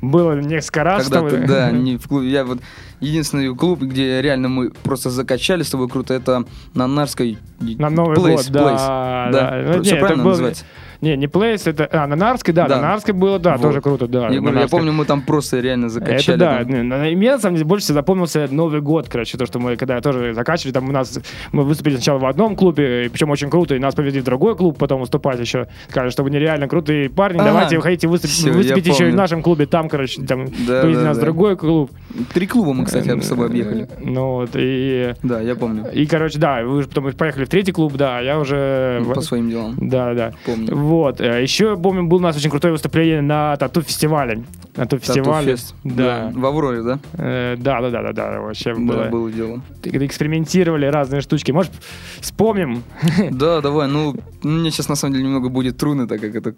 Было 0.00 0.38
несколько 0.40 0.84
раз. 0.84 1.08
Когда 1.08 1.28
ты, 1.28 1.46
да, 1.46 1.70
не 1.72 1.96
в 1.96 2.06
клубе. 2.08 2.28
Я 2.30 2.44
вот 2.44 2.58
единственный 3.00 3.54
клуб, 3.56 3.80
где 3.82 4.20
реально 4.22 4.48
мы 4.48 4.70
просто 4.70 5.10
закачали 5.10 5.62
с 5.62 5.70
тобой 5.70 5.88
круто, 5.88 6.12
это 6.14 6.44
на 6.74 6.86
Нарской 6.86 7.38
На 7.60 7.90
Новый 7.90 8.16
Place, 8.18 8.36
год, 8.36 8.46
да. 8.50 8.60
Place. 8.62 9.32
да. 9.32 9.62
Ну, 9.66 9.72
Всё 9.72 9.80
не, 9.82 9.88
это 9.90 10.00
правильно 10.00 10.24
был- 10.24 10.30
называется? 10.30 10.64
Не, 11.00 11.16
не 11.16 11.26
Place, 11.26 11.62
это... 11.68 11.88
А, 11.92 12.06
на 12.06 12.16
Нарской, 12.16 12.54
да, 12.54 12.66
Да. 12.68 12.76
на 12.76 12.82
Нарской 12.82 13.14
было, 13.14 13.38
да, 13.38 13.52
Вот. 13.52 13.62
тоже 13.62 13.80
круто, 13.80 14.06
да. 14.06 14.28
Я, 14.28 14.40
говорю, 14.40 14.58
я 14.58 14.68
помню, 14.68 14.92
мы 14.92 15.04
там 15.04 15.22
просто 15.22 15.60
реально 15.60 15.88
закачали. 15.88 16.36
Это 16.36 16.36
да. 16.36 16.58
там. 16.64 16.68
Мне 17.16 17.32
на 17.32 17.38
самом 17.38 17.56
деле 17.56 17.66
больше 17.66 17.84
всего 17.84 17.94
запомнился 17.94 18.48
Новый 18.50 18.80
год, 18.80 19.08
короче, 19.08 19.36
то, 19.38 19.46
что 19.46 19.58
мы 19.58 19.76
когда 19.76 20.00
тоже 20.00 20.34
заканчивали, 20.34 20.72
там 20.72 20.88
у 20.88 20.92
нас 20.92 21.18
мы 21.52 21.64
выступили 21.64 21.94
сначала 21.96 22.18
в 22.18 22.26
одном 22.26 22.56
клубе, 22.56 23.08
причем 23.12 23.30
очень 23.30 23.50
круто, 23.50 23.74
и 23.74 23.78
нас 23.78 23.94
повезли 23.94 24.20
в 24.20 24.24
другой 24.24 24.56
клуб 24.56 24.78
потом 24.78 25.00
выступать 25.00 25.40
еще. 25.40 25.68
Сказали, 25.88 26.10
что 26.10 26.22
вы 26.22 26.30
нереально 26.30 26.68
крутые 26.68 27.10
парни, 27.10 27.38
Ага. 27.38 27.48
давайте 27.50 27.80
хотите 27.80 28.08
выступить, 28.08 28.34
Всё, 28.36 28.48
я 28.48 28.54
выступить 28.54 28.86
еще 28.86 29.08
и 29.08 29.12
в 29.12 29.16
нашем 29.16 29.42
клубе, 29.42 29.66
там, 29.66 29.88
короче, 29.88 30.22
там 30.22 30.46
Да, 30.66 30.82
повезли 30.82 31.02
да, 31.02 31.08
нас 31.08 31.16
в 31.16 31.20
да. 31.20 31.26
другой 31.26 31.56
клуб. 31.56 31.90
Три 32.32 32.46
клуба 32.46 32.72
мы, 32.72 32.84
кстати, 32.84 33.18
с 33.20 33.26
собой 33.26 33.46
объехали. 33.46 33.88
Ну 34.00 34.32
вот, 34.34 34.50
и... 34.54 35.14
Да, 35.22 35.40
я 35.40 35.54
помню. 35.54 35.84
И, 35.92 36.06
короче, 36.06 36.38
да, 36.38 36.62
вы 36.62 36.82
потом 36.84 37.12
поехали 37.12 37.44
в 37.44 37.48
третий 37.48 37.72
клуб, 37.72 37.94
да, 37.94 38.20
я 38.20 38.38
уже... 38.38 39.02
По 39.14 39.20
своим 39.20 39.50
делам. 39.50 39.74
Да, 39.76 40.14
да. 40.14 40.32
Помню. 40.46 40.74
Вот. 40.84 41.20
э, 41.20 41.42
Еще, 41.42 41.76
помню, 41.76 42.04
был 42.04 42.18
у 42.18 42.20
нас 42.20 42.36
очень 42.36 42.50
крутое 42.50 42.72
выступление 42.72 43.22
на 43.22 43.56
тату-фестивале. 43.56 44.44
На 44.76 44.84
тату-фестивале. 44.84 45.52
Тату-фест. 45.56 45.74
Да. 45.84 46.30
В 46.34 46.44
Авроре, 46.44 46.82
да? 46.82 46.98
Э, 47.14 47.56
Да, 47.58 47.80
да, 47.80 47.90
да, 47.90 48.02
да, 48.02 48.12
да, 48.12 48.40
вообще 48.40 48.74
Да, 48.74 48.80
было. 48.80 49.04
было 49.04 49.30
дело. 49.32 49.62
Экспериментировали 49.82 50.86
разные 50.86 51.20
штучки. 51.22 51.52
Может, 51.52 51.72
вспомним? 52.20 52.82
Да, 53.30 53.60
давай, 53.62 53.88
ну, 53.88 54.14
мне 54.42 54.70
сейчас 54.70 54.88
на 54.88 54.94
самом 54.94 55.14
деле 55.14 55.24
немного 55.26 55.48
будет 55.48 55.78
трудно, 55.78 56.06
так 56.06 56.20
как 56.20 56.34
это 56.34 56.54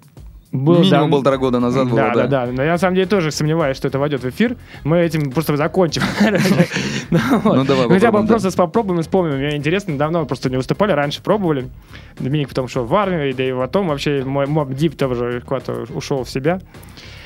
Был, 0.52 0.78
минимум 0.80 1.11
да, 1.11 1.16
полтора 1.16 1.37
года 1.38 1.61
назад 1.61 1.88
было, 1.88 1.96
да, 1.96 2.14
да, 2.14 2.26
да. 2.26 2.46
Но 2.52 2.62
я 2.62 2.72
на 2.72 2.78
самом 2.78 2.94
деле 2.94 3.06
тоже 3.06 3.30
сомневаюсь, 3.30 3.76
что 3.76 3.88
это 3.88 3.98
войдет 3.98 4.22
в 4.22 4.28
эфир. 4.28 4.56
Мы 4.85 4.98
этим 4.98 5.30
просто 5.30 5.56
закончим. 5.56 6.02
Ну. 7.11 7.18
Ну, 7.44 7.64
давай 7.64 7.88
Хотя 7.88 8.11
бы 8.11 8.22
да. 8.22 8.26
просто 8.26 8.50
попробуем 8.56 8.98
и 9.00 9.02
вспомним. 9.02 9.37
Мне 9.37 9.56
интересно, 9.56 9.96
давно 9.96 10.24
просто 10.26 10.50
не 10.50 10.56
выступали, 10.56 10.92
раньше 10.92 11.22
пробовали. 11.22 11.68
Доминик 12.18 12.48
потом 12.48 12.66
шел 12.68 12.85
в 12.85 12.94
армию, 12.94 13.32
да 13.35 13.44
и 13.44 13.52
потом 13.52 13.88
вообще 13.88 14.24
мой 14.24 14.46
Mobb 14.46 14.72
Deep 14.74 14.96
тоже 14.96 15.42
куда-то 15.46 15.85
ушел 15.94 16.24
в 16.24 16.30
себя. 16.30 16.61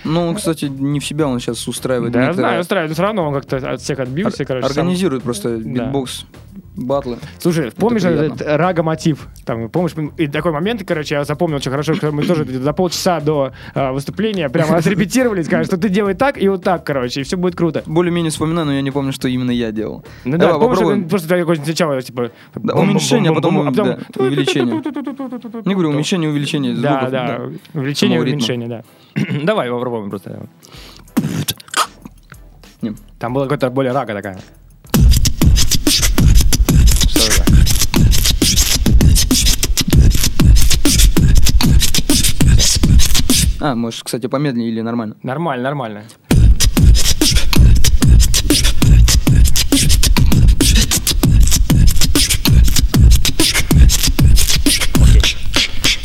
Ну, 0.05 0.35
кстати, 0.35 0.67
не 0.67 1.01
в 1.01 1.05
себя 1.05 1.27
он 1.29 1.41
сейчас 1.41 1.67
устраивает. 1.69 2.13
Да, 2.13 2.27
я 2.27 2.33
знаю, 2.33 2.61
устраивает, 2.61 2.91
но 2.91 2.95
все 2.95 3.03
равно 3.03 3.29
он 3.29 3.35
как-то 3.35 3.57
от 3.57 3.81
всех 3.81 3.99
отбился, 4.01 4.43
Ор- 4.43 4.47
короче. 4.47 4.69
сам. 4.69 4.79
Организирует 4.83 5.23
просто 5.23 5.57
битбокс, 5.57 6.25
батлы. 6.77 7.19
Слушай, 7.39 7.71
помнишь 7.71 8.03
приятно. 8.03 8.35
этот 8.35 8.43
рага 8.43 8.83
мотив? 8.83 9.29
Там, 9.45 9.69
помнишь, 9.69 9.93
и 10.17 10.27
такой 10.27 10.53
момент, 10.53 10.83
короче, 10.87 11.17
я 11.17 11.25
запомнил 11.25 11.57
очень 11.57 11.71
хорошо, 11.71 11.95
что 11.95 12.13
мы 12.13 12.23
тоже 12.23 12.45
за 12.49 12.73
полчаса 12.73 13.21
до 13.21 13.53
а, 13.75 13.93
выступления 13.93 14.49
прямо 14.49 14.77
отрепетировали, 14.77 15.43
сказали, 15.43 15.65
что 15.65 15.77
ты 15.77 15.89
делай 15.89 16.15
так 16.15 16.41
и 16.41 16.49
вот 16.49 16.63
так, 16.63 16.85
короче, 16.85 17.21
и 17.21 17.25
все 17.25 17.37
будет 17.37 17.57
круто. 17.57 17.83
Более-менее 17.87 18.31
вспоминаю, 18.31 18.67
но 18.67 18.73
я 18.75 18.83
не 18.83 18.91
помню, 18.91 19.13
что 19.13 19.29
именно 19.29 19.51
я 19.51 19.73
делал. 19.73 20.05
Ну 20.25 20.33
да, 20.33 20.49
Давай 20.49 20.61
помнишь, 20.61 20.99
это 20.99 21.09
просто 21.09 21.29
такой 21.29 21.57
сначала, 21.57 22.01
типа... 22.01 22.31
Уменьшение, 22.55 23.31
а 23.31 23.35
потом, 23.35 23.59
увеличение. 23.59 24.83
Не 25.65 25.75
говорю, 25.75 25.91
уменьшение, 25.91 26.31
увеличение 26.31 26.75
Да, 26.75 27.09
да, 27.11 27.41
увеличение, 27.75 28.21
уменьшение, 28.21 28.69
да. 28.69 28.83
Давай 29.43 29.71
попробуем 29.71 30.11
просто. 30.11 30.47
Там 33.19 33.35
была 33.35 33.45
какая-то 33.45 33.71
более 33.71 33.93
рага 33.93 34.15
такая. 34.15 34.39
А, 43.61 43.75
можешь, 43.75 44.03
кстати, 44.03 44.27
помедленнее 44.27 44.71
или 44.71 44.81
нормально. 44.81 45.17
Нормально, 45.23 45.65
нормально. 45.65 46.05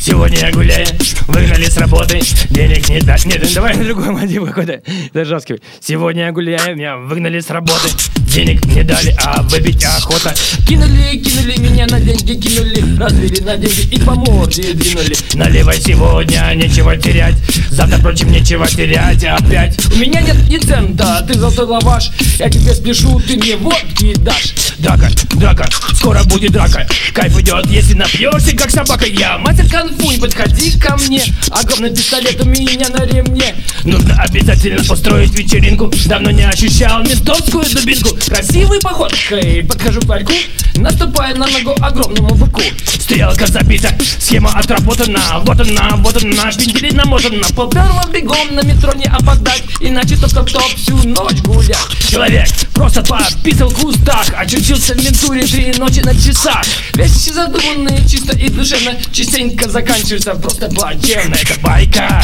Сегодня 0.05 0.37
я 0.37 0.51
гуляю, 0.51 0.85
выгнали 1.25 1.65
с 1.65 1.77
работы, 1.77 2.21
денег 2.51 2.87
не 2.89 3.01
дать. 3.01 3.25
Нет, 3.25 3.43
давай 3.55 3.75
на 3.75 3.83
другой 3.83 4.11
мотив 4.11 4.45
какой-то 4.45 4.83
зажаскивай. 5.15 5.63
Сегодня 5.81 6.25
я 6.25 6.31
гуляю, 6.31 6.75
меня 6.75 6.97
выгнали 6.97 7.39
с 7.39 7.49
работы, 7.49 7.89
денег 8.19 8.63
не 8.65 8.83
дали, 8.83 9.15
а 9.17 9.41
выпить 9.41 9.83
охота. 9.83 10.31
Кинули, 10.67 11.17
кинули 11.17 11.57
меня 11.57 11.87
на 11.87 11.99
деньги, 11.99 12.35
кинули, 12.35 12.99
развели 12.99 13.41
на 13.41 13.57
деньги 13.57 13.95
и 13.95 13.99
по 13.99 14.13
морде 14.13 14.73
двинули. 14.73 15.17
Наливай 15.33 15.81
сегодня, 15.81 16.53
нечего 16.53 16.95
терять, 16.97 17.37
завтра, 17.71 17.97
впрочем, 17.97 18.31
нечего 18.31 18.67
терять 18.67 19.23
опять. 19.23 19.83
У 19.91 19.97
меня 19.97 20.21
нет 20.21 20.37
ни 20.47 20.59
цента, 20.59 21.25
ты 21.27 21.33
золотой 21.33 21.65
лаваш, 21.65 22.11
я 22.37 22.47
тебе 22.51 22.75
спешу, 22.75 23.19
ты 23.21 23.37
мне 23.37 23.55
водки 23.55 24.13
дашь. 24.17 24.53
Драка, 24.85 25.09
драка, 25.33 25.67
скоро 25.95 26.23
будет 26.25 26.51
драка, 26.51 26.87
кайф 27.11 27.35
идет, 27.39 27.65
если 27.65 27.95
напьешься, 27.95 28.55
как 28.55 28.69
собака. 28.69 29.07
Я 29.07 29.39
мастер 29.39 29.67
конфу, 29.67 30.11
не 30.11 30.19
подходи 30.19 30.77
ко 30.77 30.95
мне, 30.97 31.23
огромный 31.49 31.89
пистолет 31.89 32.39
у 32.39 32.45
меня 32.45 32.87
на 32.89 33.03
ремне. 33.03 33.55
Нужно 33.83 34.21
обязательно 34.21 34.81
устроить 34.81 35.33
вечеринку, 35.33 35.91
давно 36.05 36.29
не 36.29 36.43
ощущал 36.43 37.01
ментовскую 37.01 37.65
дубинку. 37.65 38.15
Красивой 38.27 38.79
походкой 38.79 39.65
подхожу 39.67 40.01
к 40.01 40.05
ларьку, 40.07 40.33
наступая 40.75 41.33
на 41.33 41.47
ногу 41.47 41.75
огромному 41.81 42.35
быку. 42.35 42.61
Стрелка 42.83 43.47
забита, 43.47 43.89
схема 44.19 44.51
отработана, 44.51 45.39
вот 45.45 45.59
она, 45.61 45.95
вот 45.97 46.23
она, 46.23 46.51
шпинделей 46.51 46.91
намотана. 46.91 47.47
Поперла 47.55 48.05
бегом 48.13 48.53
на 48.53 48.61
метро 48.61 48.93
не 48.93 49.05
опоздать, 49.05 49.63
иначе 49.79 50.15
топ-топ-топ 50.15 50.75
всю 50.75 50.95
ночь 51.07 51.41
гулять. 51.41 51.77
Человек 52.07 52.47
просто 52.73 53.01
пописал 53.03 53.69
в 53.69 53.79
кустах, 53.79 54.27
очутился 54.75 54.93
в 54.93 54.97
ментуре 55.05 55.45
три 55.45 55.73
ночи 55.79 56.01
на 56.01 56.13
часах. 56.13 56.63
Вещи 56.93 57.29
задуманные 57.31 58.05
чисто 58.07 58.35
и 58.37 58.49
душевно, 58.49 58.93
частенько 59.11 59.69
заканчиваются 59.69 60.35
просто 60.35 60.69
плачевно. 60.69 61.35
Это 61.35 61.59
байка, 61.61 62.21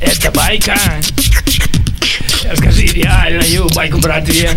это 0.00 0.30
байка. 0.32 0.76
Расскажи 2.44 2.82
реальную 2.86 3.68
байку, 3.74 3.98
братве. 3.98 4.50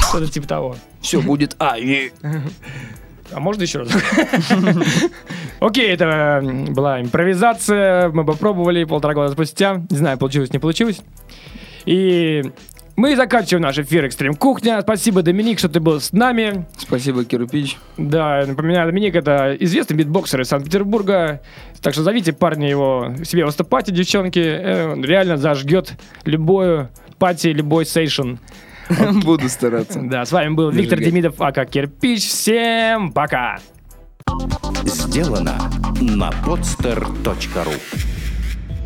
Что-то 0.00 0.28
типа 0.28 0.46
того. 0.46 0.76
Все 1.00 1.20
будет 1.20 1.56
А. 1.58 1.76
и- 1.78 2.10
А 3.34 3.40
можно 3.40 3.62
еще 3.62 3.80
раз? 3.80 3.88
Окей, 5.60 5.88
это 5.88 6.40
была 6.68 7.00
импровизация. 7.00 8.10
Мы 8.10 8.24
попробовали 8.24 8.84
полтора 8.84 9.14
года 9.14 9.32
спустя. 9.32 9.82
Не 9.90 9.96
знаю, 9.96 10.18
получилось, 10.18 10.52
не 10.52 10.58
получилось. 10.58 11.00
И 11.86 12.42
мы 12.96 13.16
заканчиваем 13.16 13.62
наш 13.62 13.78
эфир 13.78 14.04
«Экстрим 14.04 14.34
Кухня». 14.34 14.80
Спасибо, 14.82 15.22
Доминик, 15.22 15.58
что 15.58 15.68
ты 15.68 15.80
был 15.80 16.00
с 16.00 16.12
нами. 16.12 16.66
Спасибо, 16.76 17.24
Кирпич. 17.24 17.78
Да, 17.96 18.44
напоминаю, 18.46 18.86
Доминик 18.86 19.14
это 19.14 19.56
известный 19.60 19.96
битбоксер 19.96 20.40
из 20.40 20.48
Санкт-Петербурга. 20.48 21.40
Так 21.80 21.94
что 21.94 22.02
зовите 22.02 22.32
парня 22.32 22.68
его 22.68 23.14
себе 23.24 23.44
выступать, 23.44 23.88
и 23.88 23.92
девчонки. 23.92 24.40
Э, 24.40 24.92
Он 24.92 25.04
реально 25.04 25.36
зажгет 25.36 25.94
любую 26.24 26.90
пати, 27.18 27.48
любой 27.48 27.86
сейшн. 27.86 28.34
Буду 29.24 29.48
стараться. 29.48 30.00
Да, 30.02 30.24
с 30.24 30.32
вами 30.32 30.54
был 30.54 30.70
Виктор. 30.70 30.98
Демидов, 30.98 31.40
ака 31.40 31.64
Кирпич. 31.64 32.28
Всем 32.28 33.12
пока! 33.12 33.58
Сделано 34.84 35.56
на 36.00 36.30
podster.ru 36.44 38.11